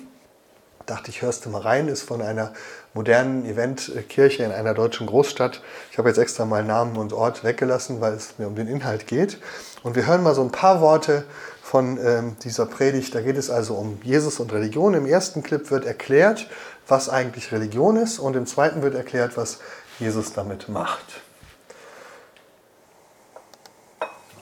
Dachte 0.86 1.10
ich, 1.10 1.22
hörst 1.22 1.44
du 1.44 1.50
mal 1.50 1.62
rein, 1.62 1.88
ist 1.88 2.02
von 2.02 2.22
einer 2.22 2.52
modernen 2.96 3.44
Eventkirche 3.44 4.42
in 4.42 4.50
einer 4.50 4.72
deutschen 4.72 5.06
Großstadt. 5.06 5.60
Ich 5.92 5.98
habe 5.98 6.08
jetzt 6.08 6.16
extra 6.16 6.46
mal 6.46 6.64
Namen 6.64 6.96
und 6.96 7.12
Ort 7.12 7.44
weggelassen, 7.44 8.00
weil 8.00 8.14
es 8.14 8.38
mir 8.38 8.46
um 8.46 8.56
den 8.56 8.66
Inhalt 8.66 9.06
geht. 9.06 9.38
Und 9.82 9.94
wir 9.94 10.06
hören 10.06 10.22
mal 10.22 10.34
so 10.34 10.42
ein 10.42 10.50
paar 10.50 10.80
Worte 10.80 11.24
von 11.62 11.98
ähm, 12.04 12.36
dieser 12.42 12.64
Predigt. 12.64 13.14
Da 13.14 13.20
geht 13.20 13.36
es 13.36 13.50
also 13.50 13.74
um 13.74 14.00
Jesus 14.02 14.40
und 14.40 14.50
Religion. 14.52 14.94
Im 14.94 15.04
ersten 15.04 15.42
Clip 15.42 15.70
wird 15.70 15.84
erklärt, 15.84 16.48
was 16.88 17.10
eigentlich 17.10 17.52
Religion 17.52 17.96
ist 17.96 18.18
und 18.18 18.34
im 18.34 18.46
zweiten 18.46 18.80
wird 18.80 18.94
erklärt, 18.94 19.36
was 19.36 19.60
Jesus 20.00 20.32
damit 20.32 20.70
macht. 20.70 21.20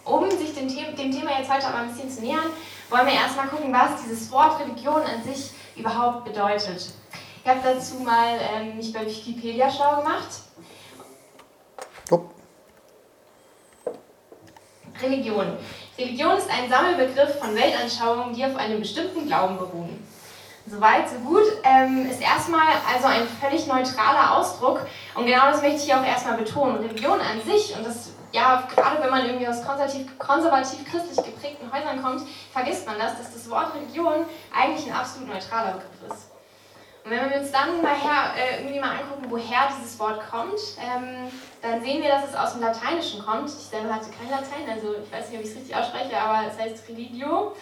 Um 0.05 0.31
sich 0.31 0.55
dem, 0.55 0.69
dem 0.69 1.11
Thema 1.11 1.39
jetzt 1.39 1.53
heute 1.53 1.67
aber 1.67 1.79
ein 1.79 1.89
bisschen 1.89 2.11
zu 2.11 2.21
nähern, 2.21 2.47
wollen 2.89 3.07
wir 3.07 3.15
erstmal 3.15 3.49
gucken, 3.49 3.73
was 3.73 4.03
dieses 4.05 4.31
Wort 4.31 4.61
Religion 4.61 5.03
an 5.03 5.25
sich 5.25 5.53
überhaupt 5.77 6.25
bedeutet. 6.25 6.95
Ich 7.45 7.51
habe 7.51 7.61
dazu 7.63 7.97
mal 7.97 8.39
ähm, 8.41 8.79
mich 8.79 8.91
bei 8.91 9.05
Wikipedia 9.05 9.71
schlau 9.71 9.97
gemacht. 9.97 10.29
Oh. 12.11 12.23
Religion. 15.03 15.59
Religion 15.99 16.39
ist 16.39 16.49
ein 16.49 16.71
Sammelbegriff 16.71 17.39
von 17.39 17.55
Weltanschauungen, 17.55 18.35
die 18.35 18.47
auf 18.47 18.57
einem 18.57 18.81
bestimmten 18.81 19.27
Glauben 19.27 19.59
beruhen. 19.59 20.03
Soweit, 20.67 21.11
so 21.11 21.17
gut. 21.17 21.43
Ähm, 21.65 22.09
ist 22.11 22.23
erstmal 22.23 22.67
also 22.91 23.09
ein 23.09 23.29
völlig 23.29 23.67
neutraler 23.67 24.39
Ausdruck 24.39 24.81
und 25.15 25.27
genau 25.27 25.51
das 25.51 25.61
möchte 25.61 25.85
ich 25.85 25.95
auch 25.95 26.03
erstmal 26.03 26.39
betonen. 26.39 26.77
Religion 26.77 27.21
an 27.21 27.43
sich 27.45 27.77
und 27.77 27.87
das 27.87 28.13
ja, 28.33 28.67
gerade 28.75 29.03
wenn 29.03 29.11
man 29.11 29.27
irgendwie 29.27 29.47
aus 29.47 29.63
konservativ, 29.63 30.19
konservativ 30.19 30.91
christlich 30.91 31.17
geprägten 31.25 31.71
Häusern 31.71 32.03
kommt, 32.03 32.23
vergisst 32.53 32.87
man 32.87 32.99
das, 32.99 33.19
dass 33.19 33.35
das 33.35 33.51
Wort 33.51 33.75
Religion 33.75 34.25
eigentlich 34.51 34.87
ein 34.87 34.97
absolut 34.97 35.29
neutraler 35.29 35.73
Begriff 35.73 36.11
ist. 36.11 36.34
Und 37.05 37.11
wenn 37.11 37.31
wir 37.31 37.39
uns 37.39 37.53
dann 37.53 37.83
mal, 37.83 37.95
her, 37.95 38.33
äh, 38.35 38.81
mal 38.81 38.93
angucken, 38.93 39.27
woher 39.29 39.69
dieses 39.77 39.99
Wort 39.99 40.23
kommt, 40.31 40.59
ähm, 40.81 41.31
dann 41.61 41.83
sehen 41.83 42.03
wir, 42.03 42.09
dass 42.09 42.31
es 42.31 42.35
aus 42.35 42.53
dem 42.55 42.63
Lateinischen 42.63 43.23
kommt. 43.23 43.51
Ich 43.51 43.67
selber 43.67 43.95
hatte 43.95 44.07
kein 44.11 44.31
Latein, 44.31 44.69
also 44.75 44.95
ich 45.05 45.13
weiß 45.13 45.29
nicht, 45.29 45.39
ob 45.39 45.45
ich 45.45 45.51
es 45.51 45.57
richtig 45.57 45.77
ausspreche, 45.77 46.17
aber 46.19 46.49
es 46.49 46.59
heißt 46.59 46.89
Religio. 46.89 47.55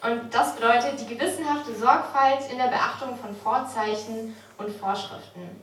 Und 0.00 0.32
das 0.32 0.54
bedeutet 0.54 1.00
die 1.00 1.12
gewissenhafte 1.12 1.74
Sorgfalt 1.74 2.48
in 2.52 2.58
der 2.58 2.68
Beachtung 2.68 3.16
von 3.16 3.34
Vorzeichen 3.34 4.36
und 4.58 4.70
Vorschriften. 4.70 5.62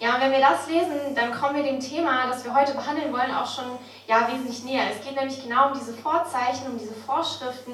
Ja, 0.00 0.16
und 0.16 0.20
wenn 0.20 0.32
wir 0.32 0.40
das 0.40 0.66
lesen, 0.66 1.14
dann 1.14 1.32
kommen 1.32 1.54
wir 1.54 1.62
dem 1.62 1.78
Thema, 1.78 2.26
das 2.26 2.44
wir 2.44 2.52
heute 2.52 2.74
behandeln 2.74 3.12
wollen, 3.12 3.32
auch 3.32 3.46
schon 3.46 3.78
ja, 4.08 4.26
wesentlich 4.26 4.64
näher. 4.64 4.84
Es 4.90 5.06
geht 5.06 5.14
nämlich 5.14 5.40
genau 5.44 5.68
um 5.68 5.74
diese 5.78 5.94
Vorzeichen, 5.94 6.66
um 6.66 6.76
diese 6.76 6.94
Vorschriften. 6.94 7.72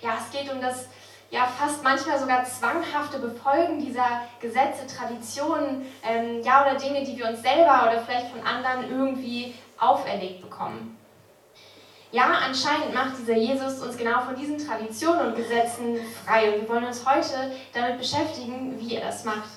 Ja, 0.00 0.12
es 0.18 0.30
geht 0.30 0.50
um 0.50 0.62
das 0.62 0.86
ja, 1.30 1.46
fast 1.46 1.82
manchmal 1.82 2.18
sogar 2.18 2.44
zwanghafte 2.44 3.18
Befolgen 3.18 3.80
dieser 3.80 4.22
Gesetze, 4.40 4.86
Traditionen, 4.86 5.86
ähm, 6.08 6.42
ja, 6.42 6.62
oder 6.62 6.76
Dinge, 6.76 7.04
die 7.04 7.16
wir 7.16 7.28
uns 7.28 7.42
selber 7.42 7.88
oder 7.88 8.00
vielleicht 8.00 8.28
von 8.28 8.40
anderen 8.46 8.90
irgendwie 8.90 9.54
auferlegt 9.78 10.40
bekommen. 10.42 10.96
Ja, 12.12 12.30
anscheinend 12.46 12.94
macht 12.94 13.18
dieser 13.18 13.34
Jesus 13.34 13.82
uns 13.82 13.96
genau 13.96 14.20
von 14.20 14.36
diesen 14.36 14.64
Traditionen 14.64 15.26
und 15.26 15.36
Gesetzen 15.36 15.98
frei 16.24 16.54
und 16.54 16.62
wir 16.62 16.68
wollen 16.68 16.84
uns 16.84 17.04
heute 17.04 17.52
damit 17.74 17.98
beschäftigen, 17.98 18.78
wie 18.78 18.94
er 18.94 19.06
das 19.06 19.24
macht. 19.24 19.50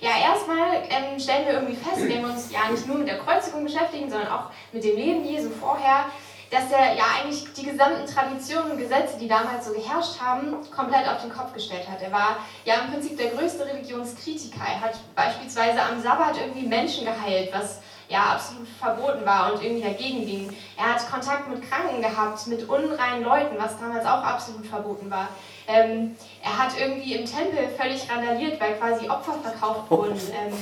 Ja, 0.00 0.10
erstmal 0.10 0.82
ähm, 0.90 1.18
stellen 1.18 1.46
wir 1.46 1.54
irgendwie 1.54 1.76
fest, 1.76 2.02
wenn 2.02 2.22
wir 2.22 2.30
uns 2.30 2.52
ja 2.52 2.70
nicht 2.70 2.86
nur 2.86 2.98
mit 2.98 3.08
der 3.08 3.18
Kreuzigung 3.18 3.64
beschäftigen, 3.64 4.10
sondern 4.10 4.30
auch 4.30 4.50
mit 4.72 4.84
dem 4.84 4.96
Leben 4.96 5.24
Jesu 5.24 5.50
vorher, 5.50 6.06
dass 6.50 6.70
er 6.70 6.94
ja 6.94 7.04
eigentlich 7.20 7.44
die 7.52 7.66
gesamten 7.66 8.06
Traditionen 8.06 8.72
und 8.72 8.78
Gesetze, 8.78 9.18
die 9.20 9.28
damals 9.28 9.66
so 9.66 9.72
geherrscht 9.72 10.20
haben, 10.20 10.56
komplett 10.74 11.06
auf 11.06 11.20
den 11.20 11.30
Kopf 11.30 11.52
gestellt 11.52 11.88
hat. 11.88 12.00
Er 12.02 12.12
war 12.12 12.38
ja 12.64 12.76
im 12.76 12.92
Prinzip 12.92 13.18
der 13.18 13.30
größte 13.30 13.66
Religionskritiker. 13.66 14.60
Er 14.60 14.80
hat 14.80 14.98
beispielsweise 15.14 15.82
am 15.82 16.00
Sabbat 16.02 16.36
irgendwie 16.38 16.66
Menschen 16.66 17.04
geheilt, 17.04 17.50
was 17.52 17.80
ja 18.08 18.20
absolut 18.32 18.66
verboten 18.66 19.26
war 19.26 19.52
und 19.52 19.62
irgendwie 19.62 19.82
dagegen 19.82 20.24
ging. 20.24 20.56
Er 20.78 20.94
hat 20.94 21.10
Kontakt 21.10 21.48
mit 21.50 21.68
Kranken 21.68 22.00
gehabt, 22.00 22.46
mit 22.46 22.66
unreinen 22.66 23.22
Leuten, 23.22 23.56
was 23.58 23.78
damals 23.78 24.06
auch 24.06 24.22
absolut 24.22 24.66
verboten 24.66 25.10
war. 25.10 25.28
Ähm, 25.66 26.16
er 26.42 26.58
hat 26.58 26.72
irgendwie 26.80 27.14
im 27.14 27.26
Tempel 27.26 27.68
völlig 27.76 28.10
randaliert, 28.10 28.58
weil 28.58 28.76
quasi 28.76 29.10
Opfer 29.10 29.34
verkauft 29.42 29.90
wurden, 29.90 30.18
ähm, 30.32 30.54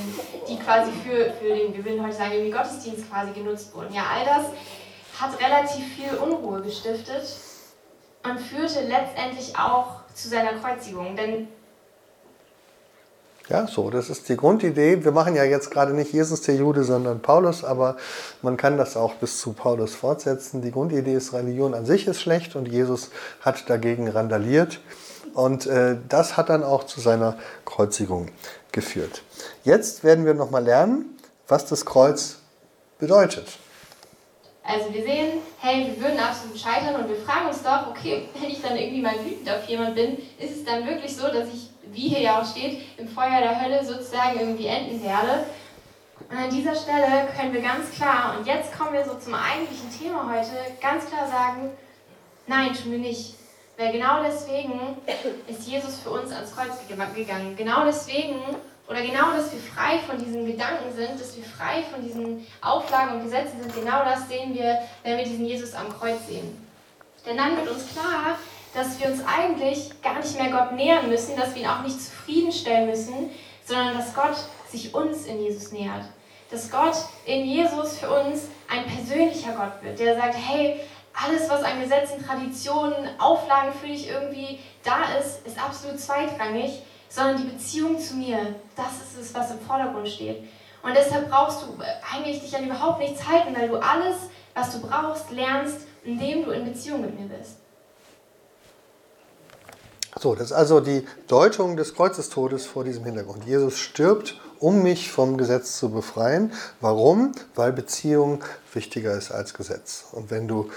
die 0.49 0.57
quasi 0.59 0.91
für, 0.91 1.31
für 1.31 1.55
den, 1.55 1.73
wir 1.73 1.85
würden 1.85 2.03
heute 2.03 2.17
sagen, 2.17 2.33
irgendwie 2.33 2.51
Gottesdienst 2.51 3.09
quasi 3.09 3.31
genutzt 3.31 3.73
wurden. 3.73 3.93
Ja, 3.93 4.03
all 4.13 4.25
das 4.25 4.47
hat 5.19 5.39
relativ 5.39 5.85
viel 5.95 6.13
Unruhe 6.17 6.61
gestiftet 6.61 7.23
und 8.23 8.39
führte 8.39 8.81
letztendlich 8.81 9.57
auch 9.57 10.01
zu 10.13 10.29
seiner 10.29 10.53
Kreuzigung. 10.53 11.15
Denn 11.15 11.47
ja, 13.49 13.65
so, 13.65 13.89
das 13.89 14.09
ist 14.09 14.27
die 14.27 14.35
Grundidee. 14.35 15.05
Wir 15.05 15.13
machen 15.13 15.33
ja 15.33 15.45
jetzt 15.45 15.71
gerade 15.71 15.93
nicht 15.93 16.11
Jesus 16.11 16.41
der 16.41 16.55
Jude, 16.55 16.83
sondern 16.83 17.21
Paulus, 17.21 17.63
aber 17.63 17.95
man 18.41 18.57
kann 18.57 18.77
das 18.77 18.97
auch 18.97 19.13
bis 19.15 19.39
zu 19.39 19.53
Paulus 19.53 19.95
fortsetzen. 19.95 20.61
Die 20.61 20.71
Grundidee 20.71 21.13
ist, 21.13 21.31
Religion 21.31 21.73
an 21.73 21.85
sich 21.85 22.07
ist 22.07 22.19
schlecht 22.19 22.57
und 22.57 22.67
Jesus 22.67 23.09
hat 23.39 23.69
dagegen 23.69 24.09
randaliert. 24.09 24.81
Und 25.33 25.65
äh, 25.65 25.95
das 26.09 26.35
hat 26.35 26.49
dann 26.49 26.63
auch 26.63 26.83
zu 26.83 26.99
seiner 26.99 27.37
Kreuzigung 27.63 28.27
geführt. 28.73 29.23
Jetzt 29.63 30.03
werden 30.03 30.25
wir 30.25 30.33
nochmal 30.33 30.65
lernen, 30.65 31.17
was 31.47 31.65
das 31.65 31.85
Kreuz 31.85 32.39
bedeutet. 32.99 33.59
Also 34.67 34.93
wir 34.93 35.01
sehen, 35.01 35.39
hey, 35.59 35.87
wir 35.87 36.03
würden 36.03 36.19
absolut 36.19 36.59
scheitern 36.59 36.95
und 36.95 37.07
wir 37.07 37.15
fragen 37.15 37.47
uns 37.47 37.63
doch, 37.63 37.87
okay, 37.87 38.27
wenn 38.37 38.49
ich 38.49 38.61
dann 38.61 38.75
irgendwie 38.75 39.01
mal 39.01 39.15
wütend 39.23 39.49
auf 39.49 39.63
jemand 39.65 39.95
bin, 39.95 40.17
ist 40.37 40.57
es 40.57 40.65
dann 40.65 40.85
wirklich 40.85 41.15
so, 41.15 41.29
dass 41.29 41.47
ich 41.47 41.69
wie 41.93 42.09
hier 42.09 42.19
ja 42.19 42.41
auch 42.41 42.45
steht, 42.45 42.81
im 42.97 43.07
Feuer 43.07 43.39
der 43.39 43.61
Hölle 43.61 43.85
sozusagen 43.85 44.37
irgendwie 44.37 44.67
enden 44.67 45.01
werde. 45.01 45.45
Und 46.29 46.37
an 46.37 46.49
dieser 46.49 46.75
Stelle 46.75 47.29
können 47.39 47.53
wir 47.53 47.61
ganz 47.61 47.91
klar, 47.91 48.35
und 48.37 48.45
jetzt 48.45 48.77
kommen 48.77 48.91
wir 48.91 49.05
so 49.05 49.15
zum 49.15 49.35
eigentlichen 49.35 49.89
Thema 49.97 50.29
heute, 50.29 50.51
ganz 50.81 51.05
klar 51.05 51.29
sagen, 51.29 51.71
nein, 52.45 52.73
tun 52.73 52.91
wir 52.91 52.99
nicht. 52.99 53.35
Weil 53.77 53.93
genau 53.93 54.21
deswegen 54.21 54.97
ist 55.47 55.65
Jesus 55.65 55.99
für 55.99 56.09
uns 56.09 56.33
ans 56.33 56.53
Kreuz 56.53 56.71
gegangen. 57.15 57.55
Genau 57.55 57.85
deswegen, 57.85 58.41
oder 58.89 59.01
genau, 59.01 59.31
dass 59.35 59.51
wir 59.51 59.59
frei 59.59 59.99
von 59.99 60.17
diesen 60.17 60.45
Gedanken 60.45 60.93
sind, 60.95 61.19
dass 61.19 61.35
wir 61.35 61.43
frei 61.43 61.83
von 61.91 62.01
diesen 62.01 62.47
Auflagen 62.61 63.15
und 63.15 63.23
Gesetzen 63.23 63.61
sind, 63.61 63.75
genau 63.75 64.03
das 64.05 64.27
sehen 64.29 64.53
wir, 64.53 64.79
wenn 65.03 65.17
wir 65.17 65.25
diesen 65.25 65.45
Jesus 65.45 65.73
am 65.73 65.89
Kreuz 65.89 66.25
sehen. 66.27 66.65
Denn 67.25 67.37
dann 67.37 67.57
wird 67.57 67.69
uns 67.69 67.91
klar, 67.91 68.37
dass 68.73 68.99
wir 68.99 69.07
uns 69.07 69.21
eigentlich 69.25 70.01
gar 70.01 70.19
nicht 70.19 70.39
mehr 70.39 70.51
Gott 70.51 70.71
nähern 70.73 71.09
müssen, 71.09 71.35
dass 71.35 71.53
wir 71.53 71.63
ihn 71.63 71.67
auch 71.67 71.81
nicht 71.81 72.01
zufriedenstellen 72.01 72.89
müssen, 72.89 73.31
sondern 73.65 73.97
dass 73.97 74.13
Gott 74.13 74.37
sich 74.71 74.93
uns 74.93 75.25
in 75.25 75.41
Jesus 75.41 75.71
nähert. 75.73 76.05
Dass 76.49 76.71
Gott 76.71 76.95
in 77.25 77.45
Jesus 77.45 77.97
für 77.97 78.09
uns 78.09 78.43
ein 78.69 78.85
persönlicher 78.85 79.51
Gott 79.51 79.83
wird, 79.83 79.99
der 79.99 80.15
sagt, 80.15 80.35
hey, 80.35 80.79
alles, 81.13 81.49
was 81.49 81.63
an 81.63 81.81
Gesetzen, 81.81 82.25
Traditionen, 82.25 83.19
Auflagen 83.19 83.73
für 83.73 83.87
dich 83.87 84.07
irgendwie 84.07 84.59
da 84.83 85.17
ist, 85.19 85.45
ist 85.45 85.61
absolut 85.61 85.99
zweitrangig, 85.99 86.81
sondern 87.17 87.37
die 87.37 87.49
Beziehung 87.49 87.99
zu 87.99 88.15
mir. 88.15 88.37
Das 88.75 88.93
ist 89.01 89.19
es, 89.19 89.33
was 89.33 89.49
im 89.49 89.59
Vordergrund 89.59 90.07
steht. 90.07 90.43
Und 90.83 90.95
deshalb 90.95 91.29
brauchst 91.29 91.63
du 91.63 91.75
eigentlich 92.13 92.41
dich 92.41 92.55
an 92.55 92.65
überhaupt 92.65 92.99
nichts 92.99 93.27
halten, 93.27 93.55
weil 93.57 93.67
du 93.67 93.77
alles, 93.77 94.15
was 94.53 94.71
du 94.71 94.81
brauchst, 94.81 95.31
lernst, 95.31 95.79
indem 96.03 96.45
du 96.45 96.51
in 96.51 96.65
Beziehung 96.65 97.01
mit 97.01 97.19
mir 97.19 97.27
bist. 97.27 97.55
So, 100.19 100.35
das 100.35 100.45
ist 100.45 100.51
also 100.51 100.79
die 100.79 101.05
Deutung 101.27 101.75
des 101.75 101.95
Kreuzestodes 101.95 102.65
vor 102.67 102.83
diesem 102.83 103.03
Hintergrund. 103.03 103.45
Jesus 103.45 103.79
stirbt, 103.79 104.39
um 104.59 104.83
mich 104.83 105.11
vom 105.11 105.37
Gesetz 105.37 105.77
zu 105.77 105.89
befreien. 105.89 106.53
Warum? 106.81 107.31
Weil 107.55 107.73
Beziehung 107.73 108.43
wichtiger 108.73 109.13
ist 109.13 109.31
als 109.31 109.55
Gesetz. 109.55 110.05
Und 110.11 110.29
wenn 110.29 110.47
du 110.47 110.69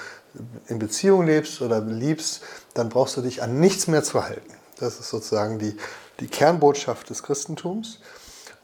in 0.68 0.78
Beziehung 0.78 1.26
lebst 1.26 1.60
oder 1.60 1.80
liebst, 1.80 2.42
dann 2.74 2.88
brauchst 2.88 3.16
du 3.16 3.20
dich 3.20 3.42
an 3.42 3.60
nichts 3.60 3.86
mehr 3.86 4.02
zu 4.02 4.22
halten. 4.24 4.54
Das 4.78 4.98
ist 4.98 5.10
sozusagen 5.10 5.58
die, 5.58 5.76
die 6.20 6.28
Kernbotschaft 6.28 7.10
des 7.10 7.22
Christentums. 7.22 7.98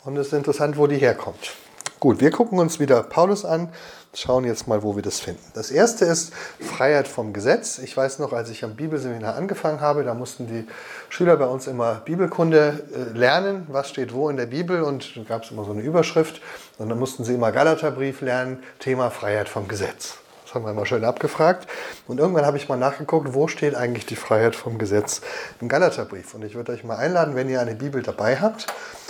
Und 0.04 0.16
es 0.16 0.28
ist 0.28 0.32
interessant, 0.34 0.76
wo 0.76 0.86
die 0.86 0.98
herkommt. 0.98 1.54
Gut, 1.98 2.20
wir 2.20 2.30
gucken 2.30 2.58
uns 2.58 2.78
wieder 2.78 3.02
Paulus 3.02 3.44
an, 3.44 3.70
schauen 4.14 4.44
jetzt 4.44 4.68
mal, 4.68 4.82
wo 4.82 4.96
wir 4.96 5.02
das 5.02 5.20
finden. 5.20 5.42
Das 5.54 5.70
erste 5.70 6.04
ist 6.04 6.32
Freiheit 6.60 7.08
vom 7.08 7.32
Gesetz. 7.32 7.78
Ich 7.78 7.96
weiß 7.96 8.18
noch, 8.18 8.32
als 8.32 8.50
ich 8.50 8.64
am 8.64 8.76
Bibelseminar 8.76 9.34
angefangen 9.34 9.80
habe, 9.80 10.04
da 10.04 10.14
mussten 10.14 10.46
die 10.46 10.66
Schüler 11.08 11.36
bei 11.36 11.46
uns 11.46 11.66
immer 11.66 11.96
Bibelkunde 12.04 12.84
äh, 12.94 13.18
lernen, 13.18 13.66
was 13.68 13.88
steht 13.88 14.12
wo 14.12 14.28
in 14.28 14.36
der 14.36 14.46
Bibel 14.46 14.82
und 14.82 15.16
da 15.16 15.22
gab 15.22 15.44
es 15.44 15.50
immer 15.50 15.64
so 15.64 15.72
eine 15.72 15.82
Überschrift 15.82 16.40
und 16.78 16.88
dann 16.88 16.98
mussten 16.98 17.24
sie 17.24 17.34
immer 17.34 17.52
Galaterbrief 17.52 18.20
lernen, 18.20 18.62
Thema 18.78 19.10
Freiheit 19.10 19.48
vom 19.48 19.66
Gesetz. 19.66 20.18
Das 20.46 20.54
haben 20.54 20.64
wir 20.64 20.70
immer 20.70 20.86
schön 20.86 21.04
abgefragt. 21.04 21.66
Und 22.06 22.20
irgendwann 22.20 22.46
habe 22.46 22.56
ich 22.56 22.68
mal 22.68 22.76
nachgeguckt, 22.76 23.34
wo 23.34 23.48
steht 23.48 23.74
eigentlich 23.74 24.06
die 24.06 24.14
Freiheit 24.14 24.54
vom 24.54 24.78
Gesetz 24.78 25.20
im 25.60 25.68
Galaterbrief. 25.68 26.34
Und 26.34 26.44
ich 26.44 26.54
würde 26.54 26.70
euch 26.70 26.84
mal 26.84 26.96
einladen, 26.96 27.34
wenn 27.34 27.48
ihr 27.48 27.60
eine 27.60 27.74
Bibel 27.74 28.00
dabei 28.00 28.36
habt, 28.36 28.68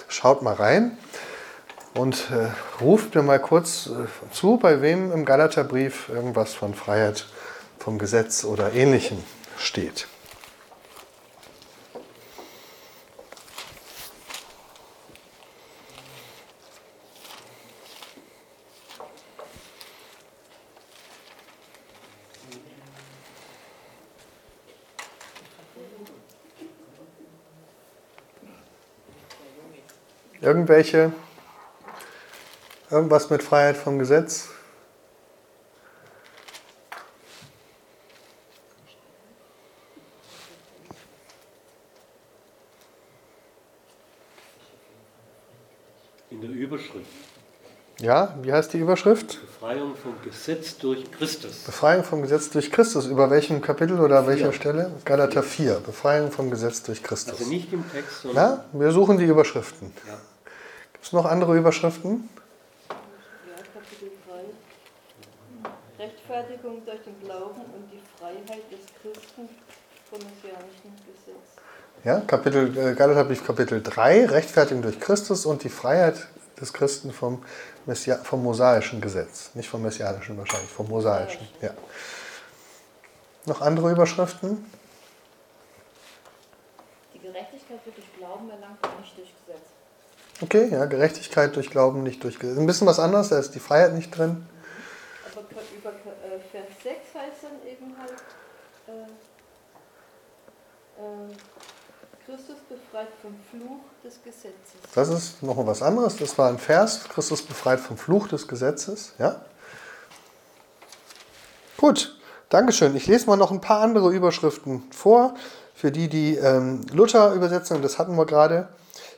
schaut 0.08 0.40
mal 0.40 0.54
rein 0.54 0.96
und 1.92 2.30
äh, 2.30 2.48
ruft 2.82 3.14
mir 3.14 3.22
mal 3.22 3.38
kurz 3.38 3.88
äh, 3.88 4.32
zu, 4.32 4.56
bei 4.56 4.80
wem 4.80 5.12
im 5.12 5.26
Galaterbrief 5.26 6.08
irgendwas 6.08 6.54
von 6.54 6.72
Freiheit 6.72 7.26
vom 7.78 7.98
Gesetz 7.98 8.44
oder 8.44 8.72
Ähnlichem 8.72 9.18
steht. 9.58 10.08
Irgendwelche 30.40 31.12
Irgendwas 32.88 33.30
mit 33.30 33.42
Freiheit 33.42 33.76
vom 33.76 33.98
Gesetz? 33.98 34.48
In 46.30 46.40
der 46.40 46.50
Überschrift. 46.50 47.06
Ja, 47.98 48.36
wie 48.42 48.52
heißt 48.52 48.72
die 48.72 48.78
Überschrift? 48.78 49.40
Befreiung 49.40 49.96
vom 49.96 50.14
Gesetz 50.22 50.76
durch 50.78 51.10
Christus. 51.10 51.64
Befreiung 51.64 52.04
vom 52.04 52.22
Gesetz 52.22 52.50
durch 52.50 52.70
Christus. 52.70 53.06
Über 53.06 53.30
welchem 53.30 53.62
Kapitel 53.62 53.98
oder 53.98 54.28
welcher 54.28 54.52
Stelle? 54.52 54.92
Galater 55.04 55.42
4. 55.42 55.80
Befreiung 55.80 56.30
vom 56.30 56.50
Gesetz 56.50 56.82
durch 56.84 57.02
Christus. 57.02 57.40
Also 57.40 57.50
nicht 57.50 57.72
im 57.72 57.90
Text, 57.90 58.22
sondern. 58.22 58.44
Ja, 58.44 58.64
wir 58.72 58.92
suchen 58.92 59.18
die 59.18 59.24
Überschriften. 59.24 59.92
Ja. 60.06 60.18
Gibt 60.96 61.04
es 61.04 61.12
noch 61.12 61.26
andere 61.26 61.54
Überschriften? 61.58 62.26
Rechtfertigung 65.98 66.84
durch 66.86 67.02
den 67.02 67.20
Glauben 67.20 67.60
und 67.60 67.90
die 67.92 68.00
Freiheit 68.18 68.64
des 68.72 68.80
Christen 69.00 69.48
vom 70.10 70.18
messianischen 70.18 70.94
Gesetz. 71.06 71.56
Ja, 72.02 72.20
Kapitel, 72.20 72.76
äh, 72.76 72.94
Galaterbrief 72.94 73.44
Kapitel 73.44 73.82
3, 73.82 74.24
Rechtfertigung 74.24 74.82
durch 74.82 74.98
Christus 74.98 75.44
und 75.44 75.62
die 75.62 75.68
Freiheit 75.68 76.26
des 76.58 76.72
Christen 76.72 77.12
vom, 77.12 77.44
Messia, 77.84 78.16
vom 78.16 78.42
mosaischen 78.42 79.02
Gesetz. 79.02 79.50
Nicht 79.54 79.68
vom 79.68 79.82
messianischen 79.82 80.38
wahrscheinlich, 80.38 80.70
vom 80.70 80.88
mosaischen. 80.88 81.46
Ja. 81.60 81.70
Noch 83.44 83.60
andere 83.60 83.92
Überschriften? 83.92 84.64
Die 87.14 87.18
Gerechtigkeit 87.18 87.84
wird 87.84 87.96
durch 87.96 88.16
Glauben 88.16 88.50
erlangt 88.50 88.78
und 88.82 89.00
nicht 89.00 89.16
durch 89.18 89.32
Gesetz. 89.46 89.68
Okay, 90.42 90.68
ja, 90.70 90.84
Gerechtigkeit 90.84 91.56
durch 91.56 91.70
Glauben, 91.70 92.02
nicht 92.02 92.22
durch 92.22 92.38
Gesetz. 92.38 92.58
Ein 92.58 92.66
bisschen 92.66 92.86
was 92.86 92.98
anderes, 92.98 93.30
da 93.30 93.38
ist 93.38 93.54
die 93.54 93.60
Freiheit 93.60 93.94
nicht 93.94 94.16
drin. 94.16 94.46
Aber 95.32 95.42
über 95.76 95.90
äh, 95.90 96.38
Vers 96.52 96.66
6 96.82 96.96
heißt 97.14 97.42
dann 97.42 97.52
eben 97.66 97.96
halt, 97.98 98.12
äh, 98.88 98.92
äh, 101.02 101.34
Christus 102.26 102.56
befreit 102.68 103.08
vom 103.22 103.34
Fluch 103.50 103.80
des 104.04 104.22
Gesetzes. 104.22 104.74
Das 104.94 105.08
ist 105.08 105.42
noch 105.42 105.64
was 105.66 105.80
anderes. 105.80 106.16
Das 106.16 106.36
war 106.36 106.48
ein 106.48 106.58
Vers. 106.58 107.04
Christus 107.08 107.40
befreit 107.42 107.80
vom 107.80 107.96
Fluch 107.96 108.28
des 108.28 108.48
Gesetzes. 108.48 109.12
Ja? 109.18 109.40
Gut, 111.76 112.18
Dankeschön. 112.48 112.94
Ich 112.96 113.06
lese 113.06 113.26
mal 113.26 113.36
noch 113.36 113.50
ein 113.50 113.60
paar 113.60 113.80
andere 113.80 114.12
Überschriften 114.12 114.82
vor. 114.90 115.34
Für 115.74 115.92
die, 115.92 116.08
die 116.08 116.36
ähm, 116.36 116.80
Luther-Übersetzung, 116.92 117.82
das 117.82 117.98
hatten 117.98 118.16
wir 118.16 118.26
gerade. 118.26 118.68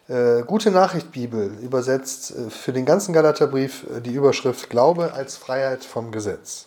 Äh, 0.09 0.43
Gute 0.47 0.71
Nachricht 0.71 1.13
Bibel 1.13 1.53
übersetzt 1.61 2.31
äh, 2.31 2.49
für 2.49 2.73
den 2.73 2.87
ganzen 2.87 3.13
Galaterbrief 3.13 3.85
äh, 3.85 4.01
die 4.01 4.13
Überschrift 4.13 4.71
Glaube 4.71 5.13
als 5.13 5.37
Freiheit 5.37 5.85
vom 5.85 6.13
Gesetz. 6.13 6.67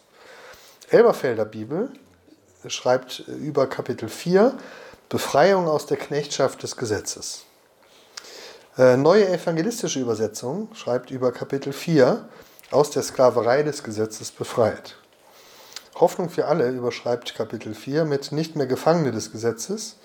Elberfelder 0.91 1.45
Bibel 1.45 1.89
schreibt 2.67 3.19
über 3.19 3.65
Kapitel 3.65 4.09
4 4.09 4.53
Befreiung 5.09 5.67
aus 5.67 5.87
der 5.87 5.97
Knechtschaft 5.97 6.61
des 6.61 6.77
Gesetzes. 6.77 7.45
Neue 8.77 9.27
evangelistische 9.27 9.99
Übersetzung 9.99 10.69
schreibt 10.73 11.11
über 11.11 11.31
Kapitel 11.31 11.73
4 11.73 12.25
aus 12.71 12.91
der 12.91 13.03
Sklaverei 13.03 13.63
des 13.63 13.83
Gesetzes 13.83 14.31
befreit. 14.31 14.95
Hoffnung 15.95 16.29
für 16.29 16.45
alle 16.45 16.69
überschreibt 16.69 17.35
Kapitel 17.35 17.73
4 17.73 18.05
mit 18.05 18.31
nicht 18.31 18.55
mehr 18.55 18.67
Gefangene 18.67 19.11
des 19.11 19.31
Gesetzes. 19.31 19.97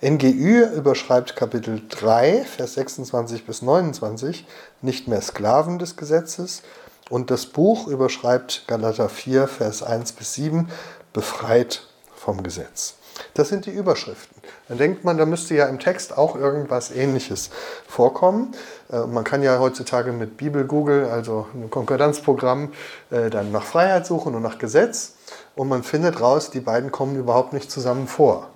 NGÜ 0.00 0.64
überschreibt 0.76 1.34
Kapitel 1.34 1.82
3, 1.88 2.44
Vers 2.44 2.74
26 2.74 3.44
bis 3.44 3.62
29 3.62 4.46
nicht 4.80 5.08
mehr 5.08 5.20
Sklaven 5.20 5.80
des 5.80 5.96
Gesetzes. 5.96 6.62
Und 7.10 7.32
das 7.32 7.46
Buch 7.46 7.88
überschreibt 7.88 8.68
Galater 8.68 9.08
4, 9.08 9.48
Vers 9.48 9.82
1 9.82 10.12
bis 10.12 10.34
7 10.34 10.68
befreit 11.12 11.88
vom 12.14 12.44
Gesetz. 12.44 12.94
Das 13.34 13.48
sind 13.48 13.66
die 13.66 13.72
Überschriften. 13.72 14.40
Dann 14.68 14.78
denkt 14.78 15.02
man, 15.02 15.18
da 15.18 15.26
müsste 15.26 15.56
ja 15.56 15.66
im 15.66 15.80
Text 15.80 16.16
auch 16.16 16.36
irgendwas 16.36 16.92
Ähnliches 16.92 17.50
vorkommen. 17.88 18.52
Äh, 18.92 19.00
man 19.00 19.24
kann 19.24 19.42
ja 19.42 19.58
heutzutage 19.58 20.12
mit 20.12 20.36
Bibel 20.36 20.64
Google, 20.64 21.06
also 21.06 21.48
ein 21.54 21.70
Konkordanzprogramm, 21.70 22.72
äh, 23.10 23.30
dann 23.30 23.50
nach 23.50 23.64
Freiheit 23.64 24.06
suchen 24.06 24.36
und 24.36 24.42
nach 24.42 24.58
Gesetz. 24.58 25.14
Und 25.56 25.66
man 25.66 25.82
findet 25.82 26.20
raus, 26.20 26.50
die 26.52 26.60
beiden 26.60 26.92
kommen 26.92 27.16
überhaupt 27.16 27.52
nicht 27.52 27.68
zusammen 27.68 28.06
vor 28.06 28.48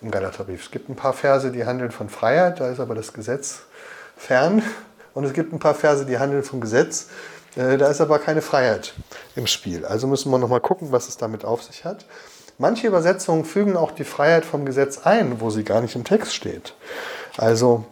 im 0.00 0.10
Galaterbrief. 0.10 0.64
Es 0.64 0.70
gibt 0.70 0.88
ein 0.88 0.96
paar 0.96 1.12
Verse, 1.12 1.50
die 1.50 1.64
handeln 1.64 1.90
von 1.90 2.08
Freiheit, 2.08 2.60
da 2.60 2.70
ist 2.70 2.80
aber 2.80 2.94
das 2.94 3.12
Gesetz 3.12 3.60
fern. 4.16 4.62
Und 5.14 5.24
es 5.24 5.32
gibt 5.32 5.52
ein 5.52 5.58
paar 5.58 5.74
Verse, 5.74 6.06
die 6.06 6.18
handeln 6.18 6.42
vom 6.42 6.60
Gesetz, 6.60 7.08
äh, 7.56 7.76
da 7.76 7.88
ist 7.88 8.00
aber 8.00 8.18
keine 8.18 8.42
Freiheit 8.42 8.94
im 9.34 9.46
Spiel. 9.46 9.84
Also 9.84 10.06
müssen 10.06 10.30
wir 10.30 10.38
nochmal 10.38 10.60
gucken, 10.60 10.92
was 10.92 11.08
es 11.08 11.16
damit 11.16 11.44
auf 11.44 11.62
sich 11.62 11.84
hat. 11.84 12.04
Manche 12.58 12.86
Übersetzungen 12.88 13.44
fügen 13.44 13.76
auch 13.76 13.92
die 13.92 14.04
Freiheit 14.04 14.44
vom 14.44 14.64
Gesetz 14.64 14.98
ein, 14.98 15.40
wo 15.40 15.50
sie 15.50 15.64
gar 15.64 15.80
nicht 15.80 15.94
im 15.94 16.04
Text 16.04 16.34
steht. 16.34 16.74
Also, 17.36 17.84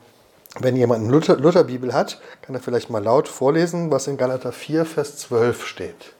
wenn 0.59 0.75
jemand 0.75 1.03
eine 1.03 1.13
Luther, 1.13 1.37
Lutherbibel 1.37 1.93
hat, 1.93 2.21
kann 2.43 2.55
er 2.55 2.61
vielleicht 2.61 2.91
mal 2.91 3.03
laut 3.03 3.29
vorlesen, 3.29 3.91
was 3.91 4.09
in 4.09 4.17
Galater 4.17 4.53
4, 4.53 4.85
Vers 4.85 5.19
12 5.19 5.67
steht. 5.67 6.13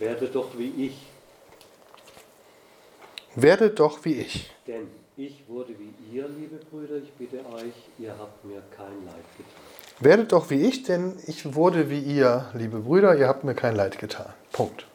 Werde 0.00 0.26
doch 0.26 0.58
wie 0.58 0.86
ich, 0.86 1.11
Werdet 3.34 3.78
doch 3.78 4.04
wie 4.04 4.14
ich. 4.14 4.50
denn 4.66 4.88
ich 5.16 5.44
wurde 5.48 5.74
wie 5.78 6.14
ihr, 6.14 6.28
liebe 6.28 6.56
Brüder, 6.56 6.96
ich 6.96 7.12
bitte 7.12 7.38
euch, 7.54 7.74
ihr 7.98 8.14
habt 8.18 8.44
mir 8.44 8.62
kein 8.76 9.04
Leid 9.06 9.24
getan. 9.36 9.62
Werdet 10.00 10.32
doch 10.32 10.50
wie 10.50 10.66
ich, 10.66 10.82
denn 10.82 11.18
ich 11.26 11.54
wurde 11.54 11.88
wie 11.88 12.00
ihr, 12.00 12.50
liebe 12.54 12.80
Brüder, 12.80 13.14
ihr 13.16 13.28
habt 13.28 13.44
mir 13.44 13.54
kein 13.54 13.76
Leid 13.76 13.98
getan. 13.98 14.32
Punkt. 14.52 14.86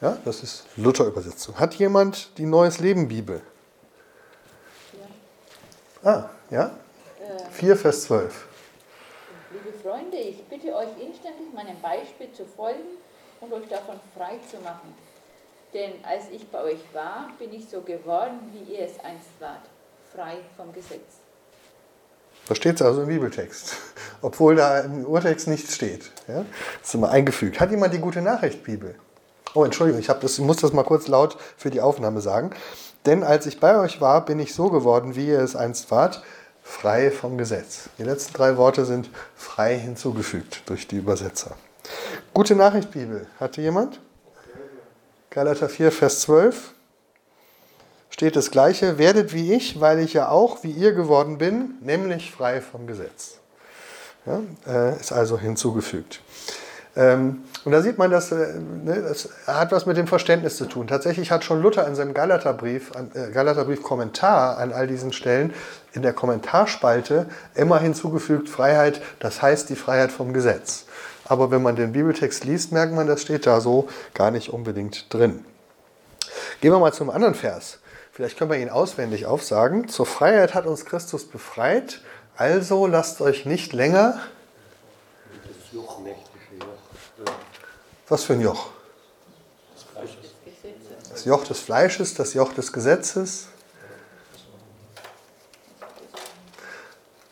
Ja, 0.00 0.18
das 0.24 0.42
ist 0.42 0.64
Luther-Übersetzung. 0.76 1.58
Hat 1.58 1.74
jemand 1.74 2.36
die 2.38 2.46
Neues 2.46 2.80
Leben 2.80 3.08
Bibel? 3.08 3.42
Ah, 6.02 6.30
ja? 6.50 6.70
4, 7.52 7.76
Vers 7.76 8.04
12. 8.04 8.46
Liebe 9.52 9.78
Freunde, 9.78 10.16
ich 10.16 10.42
bitte 10.44 10.74
euch 10.74 10.88
inständig 10.98 11.52
meinem 11.54 11.80
Beispiel 11.82 12.32
zu 12.32 12.46
folgen 12.46 12.96
und 13.40 13.52
euch 13.52 13.68
davon 13.68 14.00
frei 14.16 14.38
zu 14.50 14.56
machen. 14.62 14.94
Denn 15.72 15.92
als 16.04 16.24
ich 16.32 16.48
bei 16.50 16.62
euch 16.62 16.80
war, 16.92 17.28
bin 17.38 17.52
ich 17.52 17.68
so 17.68 17.80
geworden, 17.82 18.38
wie 18.52 18.74
ihr 18.74 18.84
es 18.84 18.98
einst 19.00 19.28
wart. 19.38 19.62
frei 20.12 20.38
vom 20.56 20.72
Gesetz. 20.72 21.20
Da 22.48 22.56
steht 22.56 22.76
es 22.76 22.82
also 22.82 23.02
im 23.02 23.08
Bibeltext, 23.08 23.76
obwohl 24.22 24.56
da 24.56 24.80
im 24.80 25.06
Urtext 25.06 25.46
nichts 25.46 25.76
steht. 25.76 26.10
Ja? 26.26 26.44
Das 26.80 26.88
ist 26.88 26.94
immer 26.94 27.10
eingefügt. 27.10 27.60
Hat 27.60 27.70
jemand 27.70 27.94
die 27.94 28.00
gute 28.00 28.20
Nachricht, 28.20 28.64
Bibel? 28.64 28.96
Oh, 29.54 29.64
Entschuldigung, 29.64 30.00
ich, 30.00 30.08
das, 30.08 30.38
ich 30.38 30.44
muss 30.44 30.56
das 30.56 30.72
mal 30.72 30.82
kurz 30.82 31.06
laut 31.06 31.36
für 31.56 31.70
die 31.70 31.80
Aufnahme 31.80 32.20
sagen. 32.20 32.50
Denn 33.06 33.22
als 33.22 33.46
ich 33.46 33.60
bei 33.60 33.78
euch 33.78 34.00
war, 34.00 34.24
bin 34.24 34.40
ich 34.40 34.52
so 34.52 34.68
geworden, 34.68 35.14
wie 35.14 35.28
ihr 35.28 35.38
es 35.38 35.54
einst 35.54 35.92
wart, 35.92 36.22
frei 36.62 37.12
vom 37.12 37.38
Gesetz. 37.38 37.88
Die 37.98 38.02
letzten 38.04 38.32
drei 38.32 38.56
Worte 38.56 38.84
sind 38.84 39.10
frei 39.36 39.78
hinzugefügt 39.78 40.62
durch 40.66 40.88
die 40.88 40.96
Übersetzer. 40.96 41.56
Gute 42.34 42.56
Nachricht, 42.56 42.90
Bibel. 42.90 43.26
Hatte 43.38 43.60
jemand? 43.60 44.00
Galater 45.30 45.68
4, 45.68 45.92
Vers 45.92 46.22
12 46.22 46.72
steht 48.10 48.34
das 48.34 48.50
Gleiche. 48.50 48.98
Werdet 48.98 49.32
wie 49.32 49.54
ich, 49.54 49.80
weil 49.80 50.00
ich 50.00 50.12
ja 50.12 50.28
auch 50.28 50.64
wie 50.64 50.72
ihr 50.72 50.92
geworden 50.92 51.38
bin, 51.38 51.76
nämlich 51.82 52.32
frei 52.32 52.60
vom 52.60 52.88
Gesetz. 52.88 53.38
Ja, 54.26 54.40
äh, 54.66 54.98
ist 54.98 55.12
also 55.12 55.38
hinzugefügt. 55.38 56.20
Ähm, 56.96 57.44
und 57.64 57.70
da 57.70 57.80
sieht 57.80 57.96
man, 57.96 58.10
dass, 58.10 58.32
äh, 58.32 58.58
ne, 58.58 59.02
das 59.02 59.28
hat 59.46 59.70
was 59.70 59.86
mit 59.86 59.96
dem 59.96 60.08
Verständnis 60.08 60.56
zu 60.56 60.66
tun. 60.66 60.88
Tatsächlich 60.88 61.30
hat 61.30 61.44
schon 61.44 61.62
Luther 61.62 61.86
in 61.86 61.94
seinem 61.94 62.12
Galaterbrief, 62.12 62.90
äh, 63.14 63.30
Galaterbrief 63.30 63.84
Kommentar 63.84 64.58
an 64.58 64.72
all 64.72 64.88
diesen 64.88 65.12
Stellen 65.12 65.54
in 65.92 66.02
der 66.02 66.12
Kommentarspalte 66.12 67.26
immer 67.54 67.78
hinzugefügt 67.78 68.48
Freiheit, 68.48 69.00
das 69.20 69.40
heißt 69.40 69.68
die 69.70 69.76
Freiheit 69.76 70.10
vom 70.10 70.32
Gesetz. 70.32 70.86
Aber 71.30 71.52
wenn 71.52 71.62
man 71.62 71.76
den 71.76 71.92
Bibeltext 71.92 72.42
liest, 72.42 72.72
merkt 72.72 72.92
man, 72.92 73.06
das 73.06 73.22
steht 73.22 73.46
da 73.46 73.60
so 73.60 73.88
gar 74.14 74.32
nicht 74.32 74.48
unbedingt 74.48 75.14
drin. 75.14 75.44
Gehen 76.60 76.72
wir 76.72 76.80
mal 76.80 76.92
zum 76.92 77.08
anderen 77.08 77.36
Vers. 77.36 77.78
Vielleicht 78.10 78.36
können 78.36 78.50
wir 78.50 78.58
ihn 78.58 78.68
auswendig 78.68 79.26
aufsagen. 79.26 79.86
Zur 79.86 80.06
Freiheit 80.06 80.54
hat 80.54 80.66
uns 80.66 80.84
Christus 80.84 81.28
befreit, 81.28 82.00
also 82.36 82.88
lasst 82.88 83.20
euch 83.20 83.46
nicht 83.46 83.72
länger. 83.72 84.20
Das 85.44 85.72
jochnächtige 85.72 86.56
Joch. 86.58 87.32
Was 88.08 88.24
für 88.24 88.32
ein 88.32 88.40
Joch? 88.40 88.70
Das 91.10 91.24
Joch 91.26 91.44
des 91.44 91.60
Fleisches, 91.60 92.14
das 92.14 92.34
Joch 92.34 92.52
des 92.54 92.72
Gesetzes. 92.72 93.46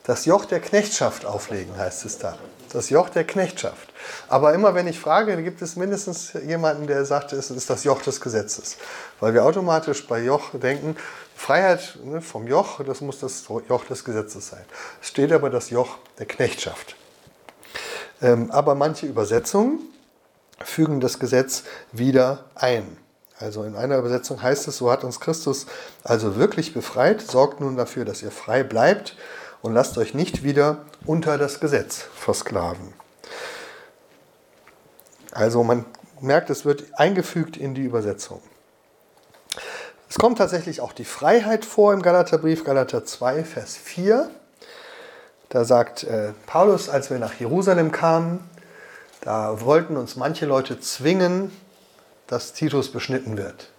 Das 0.04 0.24
Joch 0.24 0.44
der 0.44 0.60
Knechtschaft 0.60 1.26
auflegen, 1.26 1.76
heißt 1.76 2.04
es 2.04 2.18
da. 2.18 2.38
Das 2.72 2.90
Joch 2.90 3.08
der 3.08 3.24
Knechtschaft. 3.24 3.87
Aber 4.28 4.54
immer 4.54 4.74
wenn 4.74 4.86
ich 4.86 4.98
frage, 4.98 5.42
gibt 5.42 5.62
es 5.62 5.76
mindestens 5.76 6.32
jemanden, 6.32 6.86
der 6.86 7.04
sagt, 7.04 7.32
es 7.32 7.50
ist 7.50 7.70
das 7.70 7.84
Joch 7.84 8.02
des 8.02 8.20
Gesetzes. 8.20 8.76
Weil 9.20 9.34
wir 9.34 9.44
automatisch 9.44 10.06
bei 10.06 10.20
Joch 10.20 10.50
denken, 10.52 10.96
Freiheit 11.36 11.98
ne, 12.04 12.20
vom 12.20 12.46
Joch, 12.46 12.82
das 12.84 13.00
muss 13.00 13.20
das 13.20 13.46
Joch 13.46 13.84
des 13.84 14.04
Gesetzes 14.04 14.48
sein. 14.48 14.64
Es 15.00 15.08
steht 15.08 15.32
aber 15.32 15.50
das 15.50 15.70
Joch 15.70 15.98
der 16.18 16.26
Knechtschaft. 16.26 16.96
Ähm, 18.20 18.50
aber 18.50 18.74
manche 18.74 19.06
Übersetzungen 19.06 19.80
fügen 20.64 21.00
das 21.00 21.18
Gesetz 21.18 21.64
wieder 21.92 22.44
ein. 22.54 22.96
Also 23.38 23.62
in 23.62 23.76
einer 23.76 23.98
Übersetzung 23.98 24.42
heißt 24.42 24.66
es, 24.66 24.78
so 24.78 24.90
hat 24.90 25.04
uns 25.04 25.20
Christus 25.20 25.66
also 26.02 26.36
wirklich 26.36 26.74
befreit, 26.74 27.22
sorgt 27.22 27.60
nun 27.60 27.76
dafür, 27.76 28.04
dass 28.04 28.22
ihr 28.22 28.32
frei 28.32 28.64
bleibt 28.64 29.16
und 29.62 29.74
lasst 29.74 29.96
euch 29.98 30.14
nicht 30.14 30.42
wieder 30.42 30.78
unter 31.06 31.38
das 31.38 31.60
Gesetz 31.60 32.06
versklaven. 32.14 32.94
Also 35.38 35.62
man 35.62 35.84
merkt, 36.20 36.50
es 36.50 36.64
wird 36.64 36.98
eingefügt 36.98 37.56
in 37.56 37.72
die 37.72 37.84
Übersetzung. 37.84 38.42
Es 40.10 40.18
kommt 40.18 40.38
tatsächlich 40.38 40.80
auch 40.80 40.92
die 40.92 41.04
Freiheit 41.04 41.64
vor 41.64 41.92
im 41.92 42.02
Galaterbrief, 42.02 42.64
Galater 42.64 43.04
2, 43.04 43.44
Vers 43.44 43.76
4. 43.76 44.30
Da 45.48 45.64
sagt 45.64 46.02
äh, 46.02 46.32
Paulus, 46.46 46.88
als 46.88 47.08
wir 47.10 47.20
nach 47.20 47.34
Jerusalem 47.34 47.92
kamen, 47.92 48.40
da 49.20 49.60
wollten 49.60 49.96
uns 49.96 50.16
manche 50.16 50.44
Leute 50.44 50.80
zwingen, 50.80 51.52
dass 52.26 52.52
Titus 52.52 52.90
beschnitten 52.90 53.36
wird. 53.36 53.70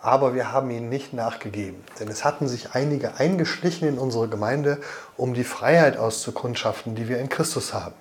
Aber 0.00 0.34
wir 0.34 0.52
haben 0.52 0.70
ihnen 0.70 0.88
nicht 0.88 1.12
nachgegeben, 1.14 1.82
denn 1.98 2.06
es 2.06 2.24
hatten 2.24 2.46
sich 2.46 2.74
einige 2.74 3.16
eingeschlichen 3.16 3.88
in 3.88 3.98
unsere 3.98 4.28
Gemeinde, 4.28 4.78
um 5.16 5.34
die 5.34 5.44
Freiheit 5.44 5.96
auszukundschaften, 5.96 6.94
die 6.94 7.08
wir 7.08 7.18
in 7.18 7.28
Christus 7.28 7.74
haben. 7.74 7.94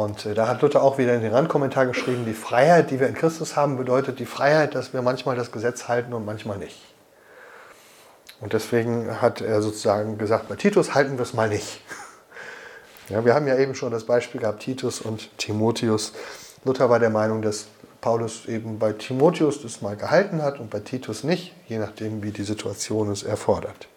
Und 0.00 0.24
äh, 0.24 0.32
da 0.32 0.48
hat 0.48 0.62
Luther 0.62 0.82
auch 0.82 0.96
wieder 0.96 1.14
in 1.14 1.20
den 1.20 1.34
Randkommentar 1.34 1.84
geschrieben, 1.84 2.24
die 2.24 2.32
Freiheit, 2.32 2.90
die 2.90 3.00
wir 3.00 3.06
in 3.06 3.12
Christus 3.12 3.54
haben, 3.54 3.76
bedeutet 3.76 4.18
die 4.18 4.24
Freiheit, 4.24 4.74
dass 4.74 4.94
wir 4.94 5.02
manchmal 5.02 5.36
das 5.36 5.52
Gesetz 5.52 5.88
halten 5.88 6.14
und 6.14 6.24
manchmal 6.24 6.56
nicht. 6.56 6.80
Und 8.40 8.54
deswegen 8.54 9.20
hat 9.20 9.42
er 9.42 9.60
sozusagen 9.60 10.16
gesagt, 10.16 10.48
bei 10.48 10.56
Titus 10.56 10.94
halten 10.94 11.18
wir 11.18 11.22
es 11.22 11.34
mal 11.34 11.48
nicht. 11.48 11.82
Ja, 13.10 13.24
wir 13.24 13.34
haben 13.34 13.48
ja 13.48 13.58
eben 13.58 13.74
schon 13.74 13.90
das 13.90 14.04
Beispiel 14.04 14.40
gehabt, 14.40 14.62
Titus 14.62 15.00
und 15.00 15.36
Timotheus. 15.36 16.12
Luther 16.64 16.90
war 16.90 17.00
der 17.00 17.10
Meinung, 17.10 17.42
dass 17.42 17.66
Paulus 18.00 18.46
eben 18.46 18.78
bei 18.78 18.92
Timotheus 18.92 19.60
das 19.62 19.82
mal 19.82 19.96
gehalten 19.96 20.44
hat 20.44 20.60
und 20.60 20.70
bei 20.70 20.78
Titus 20.78 21.24
nicht, 21.24 21.52
je 21.66 21.78
nachdem, 21.78 22.22
wie 22.22 22.30
die 22.30 22.44
Situation 22.44 23.10
es 23.10 23.24
erfordert. 23.24 23.88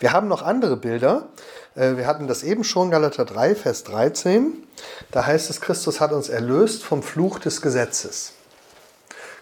Wir 0.00 0.12
haben 0.12 0.28
noch 0.28 0.42
andere 0.42 0.76
Bilder. 0.76 1.28
Äh, 1.74 1.96
wir 1.96 2.06
hatten 2.06 2.26
das 2.26 2.42
eben 2.42 2.64
schon, 2.64 2.90
Galater 2.90 3.24
3, 3.24 3.54
Vers 3.54 3.84
13. 3.84 4.62
Da 5.10 5.26
heißt 5.26 5.50
es, 5.50 5.60
Christus 5.60 6.00
hat 6.00 6.12
uns 6.12 6.28
erlöst 6.28 6.82
vom 6.82 7.02
Fluch 7.02 7.38
des 7.38 7.62
Gesetzes. 7.62 8.32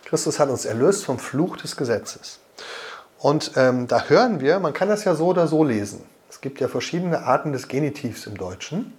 Christus 0.05 0.39
hat 0.39 0.49
uns 0.49 0.65
erlöst 0.65 1.05
vom 1.05 1.19
Fluch 1.19 1.57
des 1.57 1.77
Gesetzes. 1.77 2.41
Und 3.19 3.53
ähm, 3.57 3.87
da 3.87 4.05
hören 4.07 4.41
wir, 4.41 4.59
man 4.59 4.73
kann 4.73 4.89
das 4.89 5.05
ja 5.05 5.15
so 5.15 5.27
oder 5.27 5.47
so 5.47 5.63
lesen. 5.63 6.05
Es 6.29 6.41
gibt 6.41 6.61
ja 6.61 6.69
verschiedene 6.69 7.25
Arten 7.25 7.53
des 7.53 7.69
Genitivs 7.69 8.27
im 8.27 8.37
Deutschen. 8.37 8.93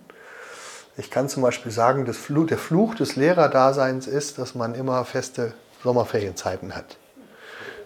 Ich 0.97 1.09
kann 1.09 1.29
zum 1.29 1.41
Beispiel 1.41 1.71
sagen, 1.71 2.05
Fluch, 2.13 2.47
der 2.47 2.57
Fluch 2.57 2.95
des 2.95 3.15
Lehrerdaseins 3.15 4.07
ist, 4.07 4.37
dass 4.37 4.53
man 4.55 4.75
immer 4.75 5.03
feste 5.05 5.53
Sommerferienzeiten 5.83 6.75
hat. 6.75 6.97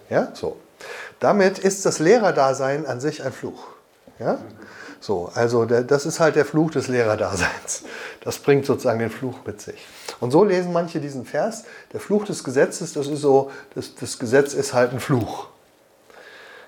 Ja, 0.10 0.30
so. 0.34 0.58
Damit 1.20 1.58
ist 1.58 1.86
das 1.86 2.00
Lehrerdasein 2.00 2.86
an 2.86 3.00
sich 3.00 3.24
ein 3.24 3.32
Fluch. 3.32 3.68
Ja? 4.20 4.40
So, 5.06 5.30
also 5.36 5.66
das 5.66 6.08
ist 6.08 6.20
halt 6.20 6.36
der 6.36 6.46
Fluch 6.46 6.72
des 6.72 6.88
Lehrerdaseins. 6.88 7.84
Das 8.22 8.40
bringt 8.40 8.66
sozusagen 8.66 8.98
den 8.98 9.12
Fluch 9.12 9.38
mit 9.46 9.62
sich. 9.62 9.86
Und 10.20 10.32
so 10.32 10.44
lesen 10.44 10.74
manche 10.74 11.00
diesen 11.00 11.26
Vers. 11.26 11.66
Der 11.94 12.00
Fluch 12.00 12.26
des 12.26 12.44
Gesetzes, 12.44 12.94
das 12.94 13.06
ist 13.06 13.22
so, 13.22 13.52
das, 13.76 13.94
das 13.94 14.18
Gesetz 14.18 14.56
ist 14.56 14.74
halt 14.74 14.94
ein 14.94 15.00
Fluch. 15.00 15.50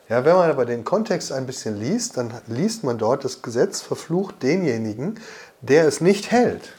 Ja, 0.08 0.24
wenn 0.24 0.36
man 0.36 0.52
aber 0.52 0.66
den 0.66 0.84
Kontext 0.84 1.32
ein 1.32 1.48
bisschen 1.48 1.80
liest, 1.80 2.18
dann 2.18 2.32
liest 2.46 2.84
man 2.84 3.00
dort, 3.00 3.26
das 3.26 3.42
Gesetz 3.42 3.82
verflucht 3.82 4.44
denjenigen, 4.44 5.20
der 5.62 5.88
es 5.88 6.00
nicht 6.00 6.30
hält. 6.30 6.74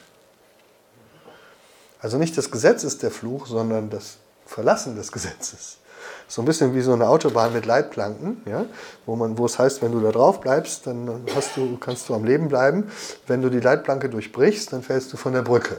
Also 1.98 2.18
nicht 2.18 2.38
das 2.38 2.52
Gesetz 2.52 2.84
ist 2.84 3.02
der 3.02 3.10
Fluch, 3.10 3.48
sondern 3.48 3.90
das 3.90 4.18
Verlassen 4.46 4.94
des 4.94 5.10
Gesetzes. 5.10 5.78
So 6.28 6.42
ein 6.42 6.44
bisschen 6.44 6.74
wie 6.74 6.82
so 6.82 6.92
eine 6.92 7.08
Autobahn 7.08 7.54
mit 7.54 7.64
Leitplanken, 7.64 8.42
ja, 8.44 8.66
wo, 9.06 9.16
man, 9.16 9.38
wo 9.38 9.46
es 9.46 9.58
heißt, 9.58 9.80
wenn 9.82 9.92
du 9.92 10.00
da 10.00 10.12
drauf 10.12 10.40
bleibst, 10.40 10.86
dann 10.86 11.22
hast 11.34 11.56
du, 11.56 11.78
kannst 11.78 12.08
du 12.08 12.14
am 12.14 12.24
Leben 12.24 12.48
bleiben. 12.48 12.90
Wenn 13.26 13.40
du 13.40 13.48
die 13.48 13.60
Leitplanke 13.60 14.10
durchbrichst, 14.10 14.72
dann 14.72 14.82
fällst 14.82 15.10
du 15.12 15.16
von 15.16 15.32
der 15.32 15.42
Brücke. 15.42 15.78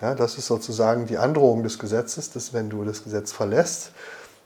Ja, 0.00 0.14
das 0.14 0.38
ist 0.38 0.46
sozusagen 0.46 1.06
die 1.06 1.18
Androhung 1.18 1.62
des 1.62 1.78
Gesetzes, 1.78 2.30
dass 2.32 2.54
wenn 2.54 2.70
du 2.70 2.84
das 2.84 3.04
Gesetz 3.04 3.32
verlässt, 3.32 3.92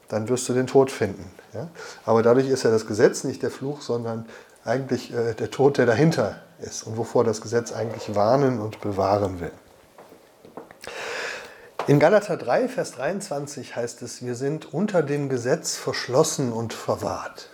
dann 0.09 0.27
wirst 0.27 0.47
du 0.49 0.53
den 0.53 0.67
Tod 0.67 0.91
finden. 0.91 1.31
Ja? 1.53 1.69
Aber 2.05 2.21
dadurch 2.21 2.49
ist 2.49 2.63
ja 2.63 2.71
das 2.71 2.85
Gesetz 2.85 3.23
nicht 3.23 3.41
der 3.41 3.51
Fluch, 3.51 3.81
sondern 3.81 4.25
eigentlich 4.65 5.13
äh, 5.13 5.33
der 5.33 5.49
Tod, 5.51 5.77
der 5.77 5.85
dahinter 5.85 6.41
ist 6.59 6.83
und 6.83 6.97
wovor 6.97 7.23
das 7.23 7.41
Gesetz 7.41 7.71
eigentlich 7.71 8.15
warnen 8.15 8.59
und 8.59 8.81
bewahren 8.81 9.39
will. 9.39 9.51
In 11.87 11.99
Galater 11.99 12.35
3, 12.35 12.67
Vers 12.67 12.93
23 12.93 13.75
heißt 13.75 14.01
es, 14.01 14.25
wir 14.25 14.33
sind 14.33 14.73
unter 14.73 15.03
dem 15.03 15.29
Gesetz 15.29 15.75
verschlossen 15.75 16.51
und 16.51 16.73
verwahrt. 16.73 17.49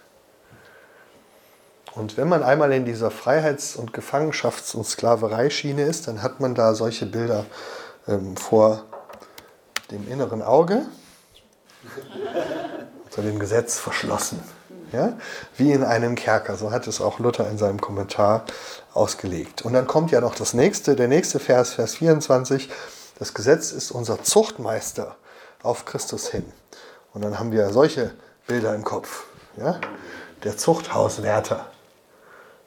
Und 1.96 2.16
wenn 2.16 2.30
man 2.30 2.42
einmal 2.42 2.72
in 2.72 2.86
dieser 2.86 3.12
Freiheits- 3.12 3.76
und 3.76 3.92
Gefangenschafts- 3.92 4.74
und 4.74 4.86
Sklavereischiene 4.86 5.84
ist, 5.84 6.08
dann 6.08 6.24
hat 6.24 6.40
man 6.40 6.56
da 6.56 6.76
solche 6.76 7.08
Bilder 7.08 7.46
ähm, 8.08 8.38
vor 8.38 8.86
dem 9.92 10.10
inneren 10.10 10.42
Auge 10.42 10.84
unter 13.04 13.24
dem 13.24 13.38
Gesetz 13.38 13.80
verschlossen. 13.80 14.42
Ja? 14.94 15.18
Wie 15.58 15.74
in 15.74 15.84
einem 15.84 16.16
Kerker. 16.16 16.56
So 16.56 16.72
hat 16.72 16.88
es 16.88 17.02
auch 17.02 17.20
Luther 17.20 17.50
in 17.50 17.58
seinem 17.58 17.82
Kommentar 17.82 18.46
ausgelegt. 18.94 19.64
Und 19.64 19.74
dann 19.74 19.88
kommt 19.88 20.12
ja 20.12 20.22
noch 20.22 20.36
das 20.36 20.54
nächste, 20.54 20.96
der 20.96 21.10
nächste 21.10 21.40
Vers, 21.40 21.74
Vers 21.74 21.96
24. 21.96 22.70
Das 23.22 23.36
Gesetz 23.36 23.72
ist 23.72 23.92
unser 23.92 24.24
Zuchtmeister 24.24 25.16
auf 25.62 25.86
Christus 25.86 26.30
hin. 26.30 26.44
Und 27.14 27.24
dann 27.24 27.38
haben 27.38 27.52
wir 27.52 27.70
solche 27.70 28.16
Bilder 28.48 28.74
im 28.74 28.84
Kopf. 28.84 29.26
Ja? 29.58 29.80
Der 30.44 30.58
Zuchthauswärter. 30.58 31.68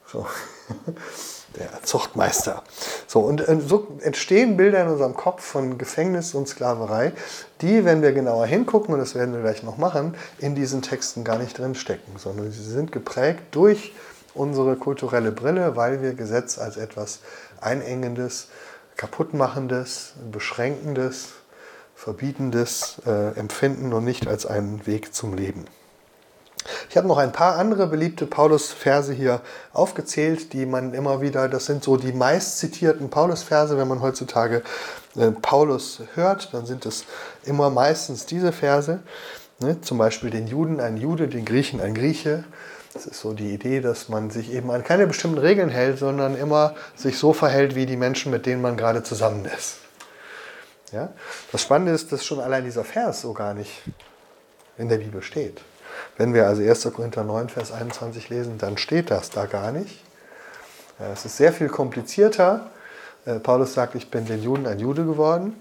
So. 0.06 0.28
der 1.58 1.82
Zuchtmeister. 1.82 2.62
So, 3.08 3.18
und 3.18 3.40
äh, 3.48 3.58
so 3.66 3.98
entstehen 4.00 4.56
Bilder 4.56 4.82
in 4.82 4.90
unserem 4.90 5.14
Kopf 5.14 5.42
von 5.42 5.76
Gefängnis 5.76 6.34
und 6.34 6.46
Sklaverei, 6.46 7.14
die, 7.60 7.84
wenn 7.84 8.00
wir 8.00 8.12
genauer 8.12 8.46
hingucken, 8.46 8.94
und 8.94 9.00
das 9.00 9.16
werden 9.16 9.34
wir 9.34 9.40
gleich 9.40 9.64
noch 9.64 9.76
machen, 9.76 10.14
in 10.38 10.54
diesen 10.54 10.82
Texten 10.82 11.24
gar 11.24 11.38
nicht 11.38 11.58
drinstecken, 11.58 12.16
sondern 12.16 12.52
sie 12.52 12.62
sind 12.62 12.92
geprägt 12.92 13.42
durch 13.50 13.92
unsere 14.34 14.76
kulturelle 14.76 15.32
Brille, 15.32 15.74
weil 15.74 16.00
wir 16.00 16.14
Gesetz 16.14 16.58
als 16.58 16.76
etwas 16.76 17.18
Einengendes, 17.60 18.46
Kaputtmachendes, 18.96 20.14
Beschränkendes, 20.30 21.32
Verbietendes 21.94 23.00
äh, 23.06 23.38
empfinden 23.38 23.92
und 23.92 24.04
nicht 24.04 24.26
als 24.26 24.46
einen 24.46 24.86
Weg 24.86 25.14
zum 25.14 25.34
Leben. 25.34 25.64
Ich 26.88 26.96
habe 26.96 27.08
noch 27.08 27.18
ein 27.18 27.32
paar 27.32 27.56
andere 27.56 27.86
beliebte 27.86 28.26
Paulus-Verse 28.26 29.12
hier 29.12 29.42
aufgezählt, 29.72 30.52
die 30.52 30.64
man 30.64 30.94
immer 30.94 31.20
wieder, 31.20 31.48
das 31.48 31.66
sind 31.66 31.84
so 31.84 31.96
die 31.96 32.12
meist 32.12 32.58
zitierten 32.58 33.10
Paulus-Verse. 33.10 33.76
Wenn 33.76 33.88
man 33.88 34.00
heutzutage 34.00 34.62
äh, 35.16 35.30
Paulus 35.30 36.02
hört, 36.14 36.54
dann 36.54 36.66
sind 36.66 36.86
es 36.86 37.04
immer 37.44 37.70
meistens 37.70 38.26
diese 38.26 38.52
Verse. 38.52 39.00
Ne? 39.60 39.80
Zum 39.82 39.98
Beispiel 39.98 40.30
den 40.30 40.46
Juden 40.46 40.80
ein 40.80 40.96
Jude, 40.96 41.28
den 41.28 41.44
Griechen 41.44 41.80
ein 41.80 41.94
Grieche. 41.94 42.44
Das 42.94 43.06
ist 43.06 43.20
so 43.20 43.32
die 43.32 43.52
Idee, 43.52 43.80
dass 43.80 44.08
man 44.08 44.30
sich 44.30 44.52
eben 44.52 44.70
an 44.70 44.84
keine 44.84 45.08
bestimmten 45.08 45.38
Regeln 45.38 45.68
hält, 45.68 45.98
sondern 45.98 46.36
immer 46.36 46.76
sich 46.94 47.18
so 47.18 47.32
verhält 47.32 47.74
wie 47.74 47.86
die 47.86 47.96
Menschen, 47.96 48.30
mit 48.30 48.46
denen 48.46 48.62
man 48.62 48.76
gerade 48.76 49.02
zusammen 49.02 49.44
ist. 49.44 49.78
Ja? 50.92 51.12
Das 51.50 51.62
Spannende 51.62 51.92
ist, 51.92 52.12
dass 52.12 52.24
schon 52.24 52.40
allein 52.40 52.64
dieser 52.64 52.84
Vers 52.84 53.20
so 53.20 53.32
gar 53.32 53.52
nicht 53.52 53.82
in 54.78 54.88
der 54.88 54.98
Bibel 54.98 55.22
steht. 55.22 55.60
Wenn 56.16 56.34
wir 56.34 56.46
also 56.46 56.62
1. 56.62 56.84
Korinther 56.94 57.24
9, 57.24 57.48
Vers 57.48 57.72
21 57.72 58.28
lesen, 58.28 58.58
dann 58.58 58.78
steht 58.78 59.10
das 59.10 59.30
da 59.30 59.46
gar 59.46 59.72
nicht. 59.72 60.00
Es 61.12 61.24
ist 61.24 61.36
sehr 61.36 61.52
viel 61.52 61.68
komplizierter. 61.68 62.70
Äh, 63.26 63.40
Paulus 63.40 63.74
sagt, 63.74 63.96
ich 63.96 64.10
bin 64.10 64.26
den 64.26 64.42
Juden 64.42 64.66
ein 64.66 64.78
Jude 64.78 65.04
geworden. 65.04 65.56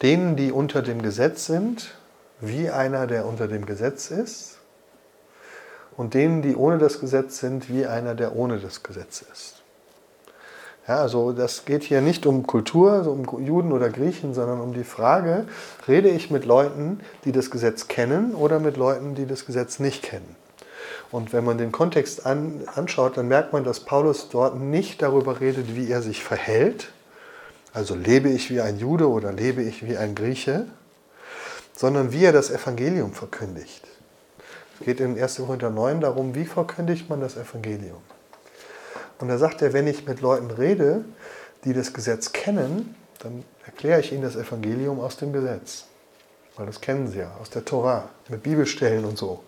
Denen, 0.00 0.36
die 0.36 0.52
unter 0.52 0.80
dem 0.80 1.02
Gesetz 1.02 1.44
sind, 1.46 1.94
wie 2.40 2.70
einer, 2.70 3.06
der 3.06 3.26
unter 3.26 3.48
dem 3.48 3.66
Gesetz 3.66 4.10
ist. 4.10 4.57
Und 5.98 6.14
denen, 6.14 6.42
die 6.42 6.54
ohne 6.54 6.78
das 6.78 7.00
Gesetz 7.00 7.40
sind, 7.40 7.68
wie 7.68 7.84
einer, 7.84 8.14
der 8.14 8.36
ohne 8.36 8.60
das 8.60 8.84
Gesetz 8.84 9.20
ist. 9.32 9.56
Ja, 10.86 11.00
also 11.00 11.32
das 11.32 11.64
geht 11.64 11.82
hier 11.82 12.00
nicht 12.00 12.24
um 12.24 12.46
Kultur, 12.46 12.92
also 12.92 13.10
um 13.10 13.24
Juden 13.44 13.72
oder 13.72 13.90
Griechen, 13.90 14.32
sondern 14.32 14.60
um 14.60 14.72
die 14.72 14.84
Frage, 14.84 15.46
rede 15.88 16.08
ich 16.08 16.30
mit 16.30 16.44
Leuten, 16.44 17.00
die 17.24 17.32
das 17.32 17.50
Gesetz 17.50 17.88
kennen 17.88 18.36
oder 18.36 18.60
mit 18.60 18.76
Leuten, 18.76 19.16
die 19.16 19.26
das 19.26 19.44
Gesetz 19.44 19.80
nicht 19.80 20.04
kennen. 20.04 20.36
Und 21.10 21.32
wenn 21.32 21.44
man 21.44 21.58
den 21.58 21.72
Kontext 21.72 22.24
an, 22.24 22.62
anschaut, 22.76 23.16
dann 23.16 23.26
merkt 23.26 23.52
man, 23.52 23.64
dass 23.64 23.80
Paulus 23.80 24.28
dort 24.28 24.56
nicht 24.56 25.02
darüber 25.02 25.40
redet, 25.40 25.74
wie 25.74 25.90
er 25.90 26.00
sich 26.00 26.22
verhält, 26.22 26.92
also 27.74 27.96
lebe 27.96 28.28
ich 28.28 28.50
wie 28.50 28.60
ein 28.60 28.78
Jude 28.78 29.08
oder 29.08 29.32
lebe 29.32 29.62
ich 29.62 29.84
wie 29.84 29.96
ein 29.96 30.14
Grieche, 30.14 30.66
sondern 31.74 32.12
wie 32.12 32.24
er 32.24 32.32
das 32.32 32.52
Evangelium 32.52 33.14
verkündigt. 33.14 33.87
Es 34.78 34.84
geht 34.84 35.00
in 35.00 35.20
1. 35.20 35.36
Korinther 35.36 35.70
9 35.70 36.00
darum, 36.00 36.34
wie 36.34 36.44
verkündigt 36.44 37.08
man 37.08 37.20
das 37.20 37.36
Evangelium. 37.36 37.98
Und 39.18 39.28
da 39.28 39.38
sagt 39.38 39.62
er, 39.62 39.72
wenn 39.72 39.86
ich 39.86 40.06
mit 40.06 40.20
Leuten 40.20 40.50
rede, 40.50 41.04
die 41.64 41.72
das 41.72 41.92
Gesetz 41.92 42.32
kennen, 42.32 42.94
dann 43.20 43.42
erkläre 43.66 44.00
ich 44.00 44.12
ihnen 44.12 44.22
das 44.22 44.36
Evangelium 44.36 45.00
aus 45.00 45.16
dem 45.16 45.32
Gesetz. 45.32 45.84
Weil 46.56 46.66
das 46.66 46.80
kennen 46.80 47.08
sie 47.08 47.18
ja, 47.18 47.32
aus 47.40 47.50
der 47.50 47.64
Tora, 47.64 48.08
mit 48.28 48.42
Bibelstellen 48.42 49.04
und 49.04 49.18
so. 49.18 49.42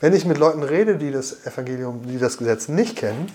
Wenn 0.00 0.14
ich 0.14 0.24
mit 0.24 0.38
Leuten 0.38 0.62
rede, 0.62 0.96
die 0.96 1.10
das 1.10 1.46
Evangelium, 1.46 2.06
die 2.06 2.18
das 2.18 2.38
Gesetz 2.38 2.68
nicht 2.68 2.96
kennen, 2.96 3.32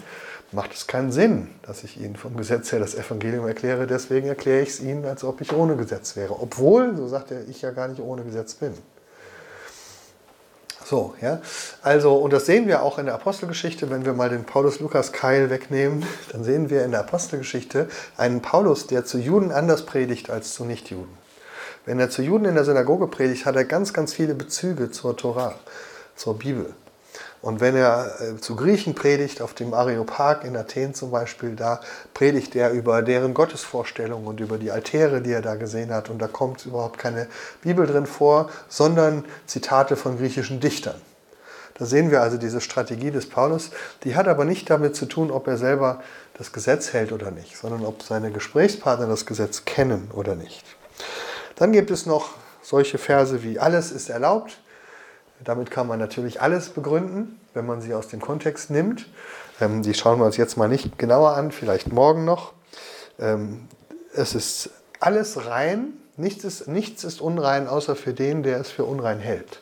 macht 0.51 0.73
es 0.73 0.87
keinen 0.87 1.11
Sinn, 1.11 1.49
dass 1.63 1.83
ich 1.83 1.99
ihnen 1.99 2.15
vom 2.15 2.37
Gesetz 2.37 2.71
her 2.71 2.79
das 2.79 2.95
Evangelium 2.95 3.45
erkläre. 3.47 3.87
Deswegen 3.87 4.27
erkläre 4.27 4.61
ich 4.61 4.69
es 4.69 4.79
ihnen, 4.79 5.05
als 5.05 5.23
ob 5.23 5.41
ich 5.41 5.51
ohne 5.53 5.75
Gesetz 5.75 6.15
wäre. 6.15 6.39
Obwohl, 6.39 6.95
so 6.95 7.07
sagt 7.07 7.31
er, 7.31 7.47
ich 7.47 7.61
ja 7.61 7.71
gar 7.71 7.87
nicht 7.87 7.99
ohne 7.99 8.23
Gesetz 8.23 8.53
bin. 8.53 8.73
So, 10.85 11.15
ja. 11.19 11.41
Also, 11.81 12.13
und 12.15 12.31
das 12.31 12.45
sehen 12.45 12.67
wir 12.67 12.83
auch 12.83 12.99
in 12.99 13.07
der 13.07 13.15
Apostelgeschichte, 13.15 13.89
wenn 13.89 14.05
wir 14.05 14.13
mal 14.13 14.29
den 14.29 14.43
Paulus-Lukas-Keil 14.43 15.49
wegnehmen, 15.49 16.05
dann 16.31 16.43
sehen 16.43 16.69
wir 16.69 16.85
in 16.85 16.91
der 16.91 16.99
Apostelgeschichte 16.99 17.89
einen 18.17 18.43
Paulus, 18.43 18.85
der 18.85 19.03
zu 19.03 19.17
Juden 19.17 19.51
anders 19.51 19.87
predigt 19.87 20.29
als 20.29 20.53
zu 20.53 20.63
Nichtjuden. 20.63 21.17
Wenn 21.87 21.99
er 21.99 22.11
zu 22.11 22.21
Juden 22.21 22.45
in 22.45 22.53
der 22.53 22.65
Synagoge 22.65 23.07
predigt, 23.07 23.47
hat 23.47 23.55
er 23.55 23.65
ganz, 23.65 23.93
ganz 23.93 24.13
viele 24.13 24.35
Bezüge 24.35 24.91
zur 24.91 25.17
Tora, 25.17 25.55
zur 26.15 26.37
Bibel. 26.37 26.75
Und 27.45 27.59
wenn 27.59 27.75
er 27.75 28.11
äh, 28.21 28.41
zu 28.41 28.55
Griechen 28.55 28.95
predigt, 28.95 29.39
auf 29.39 29.53
dem 29.53 29.75
Areopag 29.75 30.43
in 30.45 30.57
Athen 30.57 30.95
zum 30.95 31.11
Beispiel, 31.11 31.55
da 31.55 31.79
predigt 32.15 32.55
er 32.55 32.71
über 32.71 33.03
deren 33.03 33.35
Gottesvorstellung 33.35 34.25
und 34.25 34.39
über 34.39 34.57
die 34.57 34.71
Altäre, 34.71 35.21
die 35.21 35.31
er 35.31 35.43
da 35.43 35.53
gesehen 35.53 35.93
hat. 35.93 36.09
Und 36.09 36.17
da 36.17 36.27
kommt 36.27 36.65
überhaupt 36.65 36.97
keine 36.97 37.27
Bibel 37.61 37.85
drin 37.85 38.07
vor, 38.07 38.49
sondern 38.67 39.25
Zitate 39.45 39.95
von 39.95 40.17
griechischen 40.17 40.59
Dichtern. 40.59 40.99
Da 41.75 41.85
sehen 41.85 42.09
wir 42.09 42.23
also 42.23 42.37
diese 42.37 42.61
Strategie 42.61 43.11
des 43.11 43.29
Paulus. 43.29 43.69
Die 44.05 44.15
hat 44.15 44.27
aber 44.27 44.43
nicht 44.43 44.67
damit 44.71 44.95
zu 44.95 45.05
tun, 45.05 45.29
ob 45.29 45.47
er 45.47 45.57
selber 45.57 46.01
das 46.39 46.51
Gesetz 46.51 46.93
hält 46.93 47.11
oder 47.11 47.29
nicht, 47.29 47.57
sondern 47.57 47.85
ob 47.85 48.01
seine 48.01 48.31
Gesprächspartner 48.31 49.05
das 49.05 49.27
Gesetz 49.27 49.65
kennen 49.65 50.09
oder 50.15 50.33
nicht. 50.33 50.65
Dann 51.57 51.73
gibt 51.73 51.91
es 51.91 52.07
noch 52.07 52.31
solche 52.63 52.97
Verse 52.97 53.43
wie 53.43 53.59
alles 53.59 53.91
ist 53.91 54.09
erlaubt, 54.09 54.57
damit 55.43 55.71
kann 55.71 55.87
man 55.87 55.99
natürlich 55.99 56.41
alles 56.41 56.69
begründen, 56.69 57.39
wenn 57.53 57.65
man 57.65 57.81
sie 57.81 57.93
aus 57.93 58.07
dem 58.07 58.21
Kontext 58.21 58.69
nimmt. 58.69 59.07
Ähm, 59.59 59.81
die 59.81 59.93
schauen 59.93 60.19
wir 60.19 60.25
uns 60.25 60.37
jetzt 60.37 60.57
mal 60.57 60.67
nicht 60.67 60.97
genauer 60.97 61.35
an, 61.35 61.51
vielleicht 61.51 61.91
morgen 61.91 62.25
noch. 62.25 62.53
Ähm, 63.19 63.67
es 64.13 64.33
ist 64.35 64.69
alles 64.99 65.45
rein, 65.45 65.93
nichts 66.17 66.43
ist, 66.43 66.67
nichts 66.67 67.03
ist 67.03 67.21
unrein, 67.21 67.67
außer 67.67 67.95
für 67.95 68.13
den, 68.13 68.43
der 68.43 68.59
es 68.59 68.71
für 68.71 68.85
unrein 68.85 69.19
hält. 69.19 69.61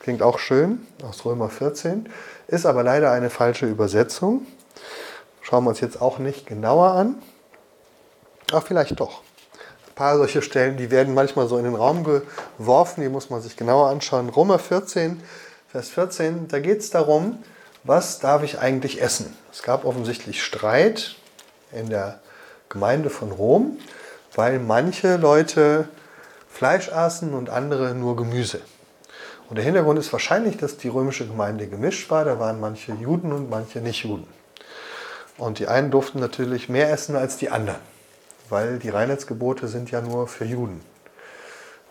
Klingt 0.00 0.22
auch 0.22 0.38
schön 0.38 0.86
aus 1.02 1.24
Römer 1.24 1.48
14, 1.48 2.08
ist 2.48 2.66
aber 2.66 2.82
leider 2.82 3.10
eine 3.12 3.30
falsche 3.30 3.66
Übersetzung. 3.66 4.46
Schauen 5.40 5.64
wir 5.64 5.70
uns 5.70 5.80
jetzt 5.80 6.00
auch 6.00 6.18
nicht 6.18 6.46
genauer 6.46 6.92
an. 6.92 7.22
Ach, 8.52 8.62
vielleicht 8.62 8.98
doch 9.00 9.22
paar 9.94 10.16
solche 10.16 10.42
Stellen, 10.42 10.76
die 10.76 10.90
werden 10.90 11.14
manchmal 11.14 11.48
so 11.48 11.56
in 11.58 11.64
den 11.64 11.74
Raum 11.74 12.04
geworfen, 12.04 13.02
die 13.02 13.08
muss 13.08 13.30
man 13.30 13.40
sich 13.40 13.56
genauer 13.56 13.88
anschauen. 13.88 14.28
Römer 14.28 14.58
14, 14.58 15.22
Vers 15.68 15.88
14, 15.90 16.48
da 16.48 16.60
geht 16.60 16.80
es 16.80 16.90
darum, 16.90 17.38
was 17.84 18.18
darf 18.18 18.42
ich 18.42 18.58
eigentlich 18.58 19.00
essen? 19.02 19.36
Es 19.52 19.62
gab 19.62 19.84
offensichtlich 19.84 20.42
Streit 20.42 21.16
in 21.72 21.90
der 21.90 22.20
Gemeinde 22.68 23.10
von 23.10 23.30
Rom, 23.30 23.78
weil 24.34 24.58
manche 24.58 25.16
Leute 25.16 25.88
Fleisch 26.48 26.90
aßen 26.90 27.34
und 27.34 27.50
andere 27.50 27.94
nur 27.94 28.16
Gemüse. 28.16 28.60
Und 29.50 29.56
der 29.56 29.64
Hintergrund 29.64 29.98
ist 29.98 30.12
wahrscheinlich, 30.12 30.56
dass 30.56 30.78
die 30.78 30.88
römische 30.88 31.26
Gemeinde 31.26 31.66
gemischt 31.66 32.10
war. 32.10 32.24
Da 32.24 32.40
waren 32.40 32.60
manche 32.60 32.92
Juden 32.92 33.32
und 33.32 33.50
manche 33.50 33.80
Nicht-Juden. 33.80 34.26
Und 35.36 35.58
die 35.58 35.66
einen 35.66 35.90
durften 35.90 36.20
natürlich 36.20 36.68
mehr 36.68 36.90
essen 36.90 37.16
als 37.16 37.36
die 37.36 37.50
anderen 37.50 37.93
weil 38.50 38.78
die 38.78 38.88
Reinheitsgebote 38.88 39.68
sind 39.68 39.90
ja 39.90 40.00
nur 40.00 40.28
für 40.28 40.44
Juden 40.44 40.80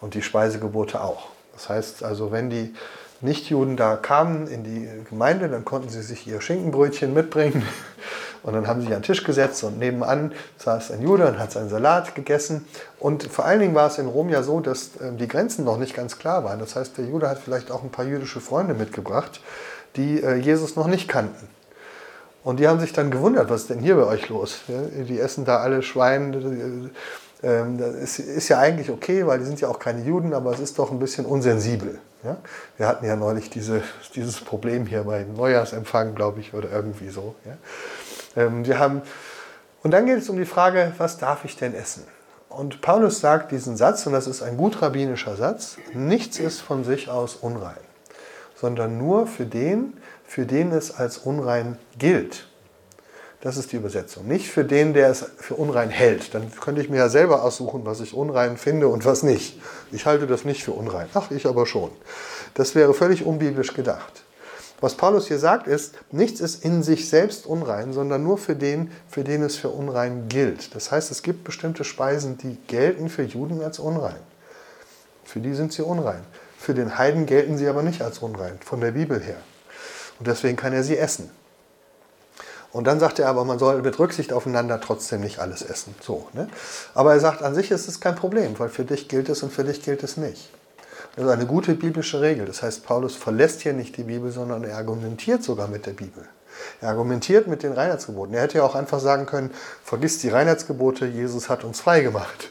und 0.02 0.14
die 0.14 0.22
Speisegebote 0.22 1.02
auch. 1.02 1.30
Das 1.54 1.70
heißt 1.70 2.04
also, 2.04 2.32
wenn 2.32 2.50
die 2.50 2.74
Nichtjuden 3.22 3.78
da 3.78 3.96
kamen 3.96 4.48
in 4.48 4.64
die 4.64 4.90
Gemeinde, 5.10 5.48
dann 5.48 5.64
konnten 5.64 5.88
sie 5.90 6.02
sich 6.02 6.28
ihr 6.28 6.42
Schinkenbrötchen 6.42 7.14
mitbringen 7.14 7.66
und 8.44 8.54
dann 8.54 8.68
haben 8.68 8.82
sie 8.82 8.88
sich 8.88 8.96
an 8.96 9.02
den 9.02 9.06
Tisch 9.06 9.24
gesetzt 9.24 9.64
und 9.64 9.80
nebenan 9.80 10.34
saß 10.58 10.92
ein 10.92 11.02
Jude 11.02 11.28
und 11.28 11.40
hat 11.40 11.54
seinen 11.54 11.70
Salat 11.70 12.16
gegessen. 12.16 12.66
Und 13.00 13.24
vor 13.24 13.46
allen 13.46 13.62
Dingen 13.62 13.76
war 13.76 13.88
es 13.88 13.98
in 13.98 14.08
Rom 14.08 14.30
ja 14.30 14.44
so, 14.44 14.60
dass 14.60 14.92
ähm, 15.02 15.18
die 15.18 15.30
Grenzen 15.30 15.64
noch 15.64 15.78
nicht 15.78 15.96
ganz 15.96 16.20
klar 16.20 16.44
waren. 16.44 16.60
Das 16.60 16.76
heißt, 16.76 16.98
der 16.98 17.06
Jude 17.06 17.30
hat 17.30 17.40
vielleicht 17.40 17.72
auch 17.72 17.84
ein 17.84 17.92
paar 17.92 18.06
jüdische 18.06 18.42
Freunde 18.42 18.74
mitgebracht, 18.74 19.40
die 19.96 20.22
äh, 20.22 20.36
Jesus 20.36 20.76
noch 20.76 20.88
nicht 20.88 21.08
kannten. 21.08 21.48
Und 22.44 22.60
die 22.60 22.68
haben 22.68 22.80
sich 22.80 22.94
dann 22.94 23.10
gewundert, 23.10 23.50
was 23.50 23.62
ist 23.62 23.70
denn 23.70 23.80
hier 23.80 23.96
bei 23.96 24.06
euch 24.06 24.30
los? 24.30 24.62
die 24.68 25.20
essen 25.20 25.46
da 25.46 25.58
alle 25.58 25.82
Schwein. 25.82 26.92
Ähm, 27.42 27.78
das 27.78 28.20
ist 28.20 28.50
ja 28.50 28.60
eigentlich 28.60 28.90
okay, 28.90 29.26
weil 29.28 29.40
die 29.40 29.46
sind 29.46 29.62
ja 29.62 29.68
auch 29.68 29.80
keine 29.80 30.04
Juden, 30.04 30.34
aber 30.34 30.52
es 30.52 30.60
ist 30.60 30.80
doch 30.80 30.92
ein 30.92 31.00
bisschen 31.00 31.26
unsensibel. 31.26 32.00
Wir 32.78 32.88
hatten 32.88 33.06
ja 33.06 33.18
neulich 33.18 33.50
diese, 33.50 33.84
dieses 34.16 34.40
Problem 34.40 34.86
hier 34.86 35.04
bei 35.04 35.26
Neujahrsempfang, 35.26 36.16
glaube 36.16 36.40
ich, 36.40 36.54
oder 36.54 36.72
irgendwie 36.72 37.10
so. 37.10 37.36
Ähm, 38.38 38.66
wir 38.66 38.80
haben, 38.80 39.02
und 39.84 39.92
dann 39.92 40.06
geht 40.06 40.20
es 40.20 40.30
um 40.30 40.38
die 40.38 40.46
Frage, 40.46 40.94
was 40.98 41.18
darf 41.18 41.44
ich 41.44 41.58
denn 41.58 41.74
essen? 41.74 42.04
Und 42.48 42.82
Paulus 42.82 43.20
sagt 43.20 43.52
diesen 43.52 43.76
Satz, 43.76 44.06
und 44.06 44.14
das 44.14 44.28
ist 44.28 44.42
ein 44.42 44.56
gut 44.56 44.82
rabbinischer 44.82 45.36
Satz, 45.36 45.78
nichts 45.94 46.40
ist 46.40 46.62
von 46.62 46.84
sich 46.86 47.10
aus 47.10 47.36
unrein, 47.36 47.76
sondern 48.56 48.98
nur 48.98 49.28
für 49.28 49.46
den, 49.46 49.98
für 50.34 50.48
den 50.48 50.72
es 50.72 50.90
als 50.90 51.20
unrein 51.20 51.78
gilt. 52.00 52.48
Das 53.42 53.56
ist 53.56 53.72
die 53.72 53.76
Übersetzung. 53.76 54.28
Nicht 54.28 54.50
für 54.50 54.66
den, 54.66 54.96
der 54.96 55.12
es 55.12 55.24
für 55.38 55.54
unrein 55.54 55.92
hält. 55.92 56.34
Dann 56.34 56.52
könnte 56.60 56.82
ich 56.82 56.90
mir 56.90 56.98
ja 56.98 57.10
selber 57.10 57.44
aussuchen, 57.44 57.86
was 57.86 58.02
ich 58.02 58.16
unrein 58.16 58.58
finde 58.58 58.88
und 58.88 59.06
was 59.06 59.22
nicht. 59.22 59.62
Ich 59.92 60.08
halte 60.08 60.26
das 60.26 60.44
nicht 60.44 60.64
für 60.64 60.72
unrein. 60.72 61.06
Ach, 61.14 61.30
ich 61.30 61.46
aber 61.46 61.68
schon. 61.68 61.92
Das 62.56 62.74
wäre 62.74 62.96
völlig 62.96 63.24
unbiblisch 63.24 63.76
gedacht. 63.76 64.24
Was 64.82 64.96
Paulus 64.96 65.28
hier 65.28 65.38
sagt 65.38 65.68
ist, 65.68 65.94
nichts 66.12 66.42
ist 66.42 66.66
in 66.66 66.82
sich 66.82 67.10
selbst 67.10 67.46
unrein, 67.46 67.94
sondern 67.94 68.24
nur 68.24 68.40
für 68.40 68.56
den, 68.56 68.90
für 69.08 69.24
den 69.24 69.44
es 69.44 69.56
für 69.56 69.70
unrein 69.70 70.30
gilt. 70.30 70.74
Das 70.74 70.92
heißt, 70.92 71.12
es 71.12 71.22
gibt 71.22 71.44
bestimmte 71.44 71.84
Speisen, 71.84 72.40
die 72.40 72.58
gelten 72.66 73.08
für 73.10 73.22
Juden 73.22 73.62
als 73.62 73.78
unrein. 73.78 74.20
Für 75.26 75.42
die 75.42 75.54
sind 75.54 75.74
sie 75.74 75.84
unrein. 75.84 76.24
Für 76.58 76.74
den 76.74 76.98
Heiden 76.98 77.28
gelten 77.28 77.56
sie 77.60 77.68
aber 77.68 77.84
nicht 77.84 78.02
als 78.02 78.18
unrein, 78.18 78.58
von 78.66 78.82
der 78.82 78.94
Bibel 78.94 79.22
her. 79.22 79.38
Und 80.20 80.28
deswegen 80.28 80.58
kann 80.58 80.74
er 80.74 80.84
sie 80.84 80.98
essen. 80.98 81.30
Und 82.72 82.86
dann 82.86 83.00
sagt 83.00 83.20
er 83.20 83.28
aber, 83.28 83.46
man 83.46 83.60
soll 83.60 83.82
mit 83.84 84.00
Rücksicht 84.00 84.34
aufeinander 84.34 84.82
trotzdem 84.82 85.22
nicht 85.22 85.40
alles 85.40 85.62
essen. 85.62 85.94
So, 86.02 86.28
ne? 86.34 86.48
Aber 86.96 87.14
er 87.14 87.20
sagt, 87.20 87.44
an 87.44 87.54
sich 87.54 87.70
ist 87.70 87.88
es 87.88 88.00
kein 88.00 88.16
Problem, 88.16 88.58
weil 88.58 88.70
für 88.70 88.84
dich 88.84 89.08
gilt 89.08 89.30
es 89.30 89.44
und 89.44 89.54
für 89.54 89.64
dich 89.64 89.84
gilt 89.84 90.02
es 90.02 90.18
nicht. 90.18 90.50
Das 91.16 91.26
ist 91.26 91.32
eine 91.32 91.46
gute 91.46 91.76
biblische 91.76 92.22
Regel. 92.22 92.48
Das 92.48 92.64
heißt, 92.64 92.84
Paulus 92.84 93.16
verlässt 93.16 93.62
hier 93.62 93.74
nicht 93.74 93.96
die 93.98 94.04
Bibel, 94.04 94.32
sondern 94.32 94.64
er 94.64 94.78
argumentiert 94.78 95.44
sogar 95.44 95.68
mit 95.68 95.86
der 95.86 95.92
Bibel. 95.92 96.28
Er 96.82 96.90
argumentiert 96.90 97.48
mit 97.48 97.62
den 97.62 97.74
Reinheitsgeboten. 97.74 98.34
Er 98.34 98.42
hätte 98.42 98.58
ja 98.58 98.64
auch 98.64 98.74
einfach 98.74 99.00
sagen 99.00 99.28
können, 99.28 99.52
vergiss 99.84 100.18
die 100.20 100.30
Reinheitsgebote, 100.30 101.06
Jesus 101.06 101.50
hat 101.50 101.64
uns 101.64 101.80
frei 101.80 102.02
gemacht. 102.02 102.50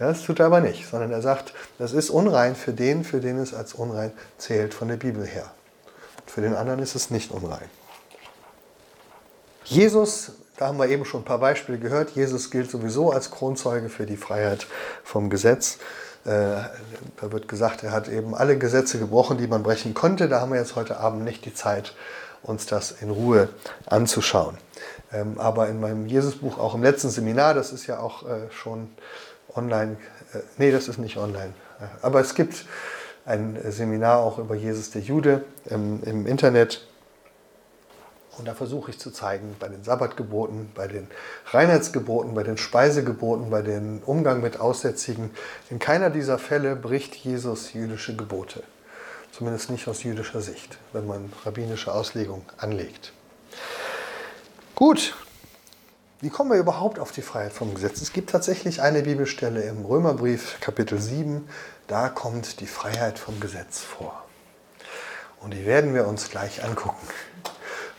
Ja, 0.00 0.08
das 0.08 0.22
tut 0.22 0.40
er 0.40 0.46
aber 0.46 0.60
nicht, 0.60 0.90
sondern 0.90 1.12
er 1.12 1.22
sagt, 1.22 1.54
das 1.78 1.92
ist 1.92 2.10
unrein 2.10 2.56
für 2.56 2.72
den, 2.72 3.04
für 3.04 3.20
den 3.20 3.38
es 3.38 3.54
als 3.54 3.74
unrein 3.74 4.12
zählt 4.38 4.74
von 4.74 4.88
der 4.88 4.96
Bibel 4.96 5.24
her. 5.24 5.50
Für 6.36 6.42
den 6.42 6.54
anderen 6.54 6.80
ist 6.80 6.94
es 6.94 7.08
nicht 7.08 7.30
unrein. 7.30 7.64
Jesus, 9.64 10.32
da 10.58 10.66
haben 10.66 10.76
wir 10.76 10.86
eben 10.86 11.06
schon 11.06 11.22
ein 11.22 11.24
paar 11.24 11.38
Beispiele 11.38 11.78
gehört, 11.78 12.10
Jesus 12.10 12.50
gilt 12.50 12.70
sowieso 12.70 13.10
als 13.10 13.30
Kronzeuge 13.30 13.88
für 13.88 14.04
die 14.04 14.18
Freiheit 14.18 14.66
vom 15.02 15.30
Gesetz. 15.30 15.78
Äh, 16.26 16.28
da 16.28 17.32
wird 17.32 17.48
gesagt, 17.48 17.84
er 17.84 17.92
hat 17.92 18.08
eben 18.08 18.34
alle 18.34 18.58
Gesetze 18.58 18.98
gebrochen, 18.98 19.38
die 19.38 19.46
man 19.46 19.62
brechen 19.62 19.94
konnte. 19.94 20.28
Da 20.28 20.42
haben 20.42 20.52
wir 20.52 20.58
jetzt 20.58 20.76
heute 20.76 20.98
Abend 20.98 21.24
nicht 21.24 21.46
die 21.46 21.54
Zeit, 21.54 21.94
uns 22.42 22.66
das 22.66 22.90
in 22.90 23.08
Ruhe 23.08 23.48
anzuschauen. 23.86 24.58
Ähm, 25.14 25.40
aber 25.40 25.68
in 25.68 25.80
meinem 25.80 26.04
Jesusbuch, 26.04 26.58
auch 26.58 26.74
im 26.74 26.82
letzten 26.82 27.08
Seminar, 27.08 27.54
das 27.54 27.72
ist 27.72 27.86
ja 27.86 27.98
auch 27.98 28.28
äh, 28.28 28.50
schon 28.50 28.90
online, 29.54 29.96
äh, 30.34 30.40
nee, 30.58 30.70
das 30.70 30.88
ist 30.88 30.98
nicht 30.98 31.16
online, 31.16 31.54
aber 32.02 32.20
es 32.20 32.34
gibt 32.34 32.66
ein 33.26 33.58
Seminar 33.70 34.20
auch 34.20 34.38
über 34.38 34.54
Jesus 34.54 34.90
der 34.90 35.02
Jude 35.02 35.44
im, 35.66 36.02
im 36.04 36.26
Internet. 36.26 36.86
Und 38.38 38.46
da 38.46 38.54
versuche 38.54 38.90
ich 38.90 38.98
zu 38.98 39.10
zeigen, 39.10 39.56
bei 39.58 39.68
den 39.68 39.82
Sabbatgeboten, 39.82 40.70
bei 40.74 40.86
den 40.86 41.08
Reinheitsgeboten, 41.46 42.34
bei 42.34 42.42
den 42.42 42.58
Speisegeboten, 42.58 43.50
bei 43.50 43.62
dem 43.62 44.02
Umgang 44.04 44.42
mit 44.42 44.60
Aussätzigen, 44.60 45.30
in 45.70 45.78
keiner 45.78 46.10
dieser 46.10 46.38
Fälle 46.38 46.76
bricht 46.76 47.14
Jesus 47.14 47.72
jüdische 47.72 48.14
Gebote. 48.14 48.62
Zumindest 49.32 49.70
nicht 49.70 49.88
aus 49.88 50.02
jüdischer 50.02 50.40
Sicht, 50.40 50.78
wenn 50.92 51.06
man 51.06 51.32
rabbinische 51.44 51.92
Auslegung 51.92 52.42
anlegt. 52.58 53.12
Gut, 54.74 55.14
wie 56.20 56.30
kommen 56.30 56.50
wir 56.50 56.58
überhaupt 56.58 56.98
auf 56.98 57.12
die 57.12 57.22
Freiheit 57.22 57.52
vom 57.52 57.74
Gesetz? 57.74 58.00
Es 58.00 58.12
gibt 58.12 58.30
tatsächlich 58.30 58.80
eine 58.80 59.02
Bibelstelle 59.02 59.62
im 59.62 59.84
Römerbrief, 59.84 60.58
Kapitel 60.60 60.98
7, 60.98 61.46
da 61.86 62.08
kommt 62.08 62.60
die 62.60 62.66
Freiheit 62.66 63.18
vom 63.18 63.40
Gesetz 63.40 63.80
vor. 63.80 64.24
Und 65.40 65.52
die 65.52 65.66
werden 65.66 65.94
wir 65.94 66.06
uns 66.06 66.30
gleich 66.30 66.64
angucken, 66.64 67.06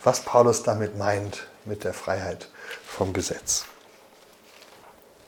was 0.04 0.22
Paulus 0.22 0.64
damit 0.64 0.98
meint 0.98 1.48
mit 1.66 1.84
der 1.84 1.94
Freiheit 1.94 2.50
vom 2.86 3.14
Gesetz. 3.14 3.66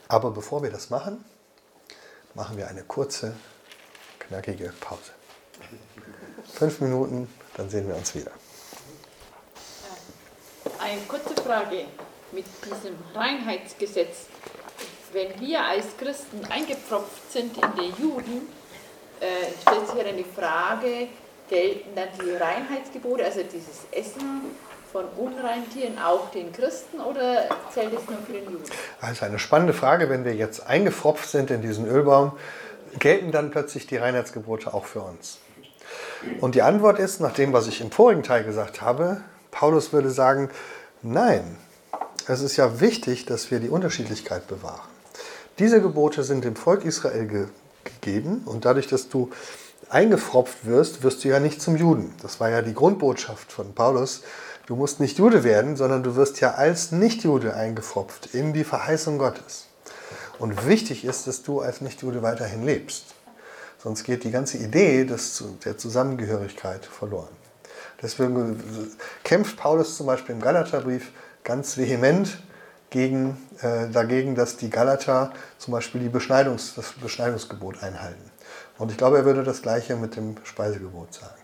Aber 0.08 0.32
bevor 0.32 0.64
wir 0.64 0.72
das 0.72 0.90
machen, 0.90 1.24
machen 2.34 2.58
wir 2.58 2.68
eine 2.68 2.84
kurze, 2.84 3.36
knackige 4.20 4.74
Pause. 4.80 5.12
Fünf 6.54 6.82
Minuten, 6.82 7.34
dann 7.56 7.70
sehen 7.70 7.88
wir 7.88 7.96
uns 7.96 8.16
wieder. 8.16 8.32
Eine 10.80 11.02
kurze 11.02 11.36
Frage 11.42 11.86
mit 12.32 12.46
diesem 12.66 12.96
Reinheitsgesetz. 13.14 14.26
Wenn 15.12 15.40
wir 15.40 15.64
als 15.64 15.86
Christen 15.98 16.42
eingepfropft 16.50 17.32
sind 17.32 17.58
in 17.58 17.70
die 17.76 18.02
Juden, 18.02 18.48
äh, 19.20 19.26
stellt 19.62 19.88
sich 19.88 19.98
ja 19.98 20.04
dann 20.04 20.18
die 20.18 20.24
Frage, 20.24 21.08
gelten 21.50 21.90
dann 21.96 22.10
die 22.22 22.36
Reinheitsgebote, 22.36 23.26
also 23.26 23.42
dieses 23.42 23.86
Essen 23.92 24.42
von 24.92 25.06
unreinen 25.18 25.70
Tieren 25.72 25.98
auch 26.00 26.32
den 26.32 26.52
Christen 26.52 27.00
oder 27.00 27.50
zählt 27.74 27.94
es 27.94 28.08
nur 28.08 28.20
für 28.26 28.34
den 28.34 28.44
Juden? 28.46 28.64
Also 29.02 29.26
eine 29.26 29.40
spannende 29.40 29.74
Frage, 29.74 30.10
wenn 30.10 30.26
wir 30.26 30.36
jetzt 30.36 30.66
eingefropft 30.66 31.30
sind 31.30 31.52
in 31.52 31.62
diesen 31.62 31.88
Ölbaum, 31.88 32.34
gelten 32.98 33.32
dann 33.32 33.52
plötzlich 33.52 33.88
die 33.88 33.98
Reinheitsgebote 33.98 34.74
auch 34.74 34.86
für 34.86 35.02
uns? 35.02 35.40
Und 36.40 36.56
die 36.56 36.62
Antwort 36.62 37.00
ist, 37.00 37.20
nach 37.20 37.34
dem, 37.34 37.54
was 37.54 37.68
ich 37.68 37.82
im 37.82 37.92
vorigen 37.92 38.24
Teil 38.24 38.44
gesagt 38.44 38.82
habe, 38.82 39.22
Paulus 39.52 39.94
würde 39.94 40.12
sagen, 40.12 40.50
nein, 41.02 41.58
es 42.28 42.42
ist 42.42 42.58
ja 42.58 42.80
wichtig, 42.80 43.26
dass 43.26 43.50
wir 43.52 43.60
die 43.60 43.70
Unterschiedlichkeit 43.70 44.48
bewahren. 44.48 44.99
Diese 45.60 45.82
Gebote 45.82 46.24
sind 46.24 46.46
dem 46.46 46.56
Volk 46.56 46.86
Israel 46.86 47.28
ge 47.28 47.46
gegeben 47.84 48.44
und 48.46 48.66
dadurch, 48.66 48.88
dass 48.88 49.10
du 49.10 49.30
eingefropft 49.90 50.66
wirst, 50.66 51.04
wirst 51.04 51.24
du 51.24 51.30
ja 51.30 51.40
nicht 51.40 51.62
zum 51.62 51.76
Juden. 51.76 52.14
Das 52.22 52.40
war 52.40 52.50
ja 52.50 52.62
die 52.62 52.74
Grundbotschaft 52.74 53.52
von 53.52 53.74
Paulus. 53.74 54.22
Du 54.68 54.76
musst 54.76 55.00
nicht 55.00 55.18
Jude 55.18 55.44
werden, 55.44 55.76
sondern 55.76 56.04
du 56.04 56.16
wirst 56.16 56.40
ja 56.40 56.52
als 56.52 56.92
Nichtjude 56.92 57.56
eingefropft 57.56 58.34
in 58.34 58.54
die 58.54 58.64
Verheißung 58.64 59.18
Gottes. 59.18 59.68
Und 60.38 60.68
wichtig 60.68 61.04
ist, 61.06 61.28
dass 61.28 61.42
du 61.42 61.62
als 61.62 61.82
Nichtjude 61.82 62.22
weiterhin 62.22 62.64
lebst. 62.66 63.16
Sonst 63.82 64.04
geht 64.04 64.24
die 64.24 64.32
ganze 64.32 64.58
Idee 64.58 65.06
des, 65.06 65.44
der 65.66 65.78
Zusammengehörigkeit 65.78 66.86
verloren. 66.86 67.30
Deswegen 68.02 68.62
kämpft 69.24 69.58
Paulus 69.58 69.98
zum 69.98 70.06
Beispiel 70.06 70.36
im 70.36 70.42
Galaterbrief 70.42 71.12
ganz 71.44 71.78
vehement 71.78 72.38
gegen, 72.90 73.38
äh, 73.62 73.90
dagegen, 73.90 74.36
dass 74.36 74.58
die 74.58 74.70
Galater 74.70 75.32
zum 75.58 75.74
Beispiel 75.74 76.02
die 76.02 76.10
Beschneidungs, 76.10 76.76
das 76.76 76.94
Beschneidungsgebot 76.94 77.84
einhalten. 77.84 78.32
Und 78.78 78.92
ich 78.92 78.98
glaube, 78.98 79.18
er 79.18 79.26
würde 79.26 79.44
das 79.44 79.62
Gleiche 79.62 79.96
mit 79.96 80.16
dem 80.16 80.36
Speisegebot 80.44 81.14
sagen. 81.14 81.39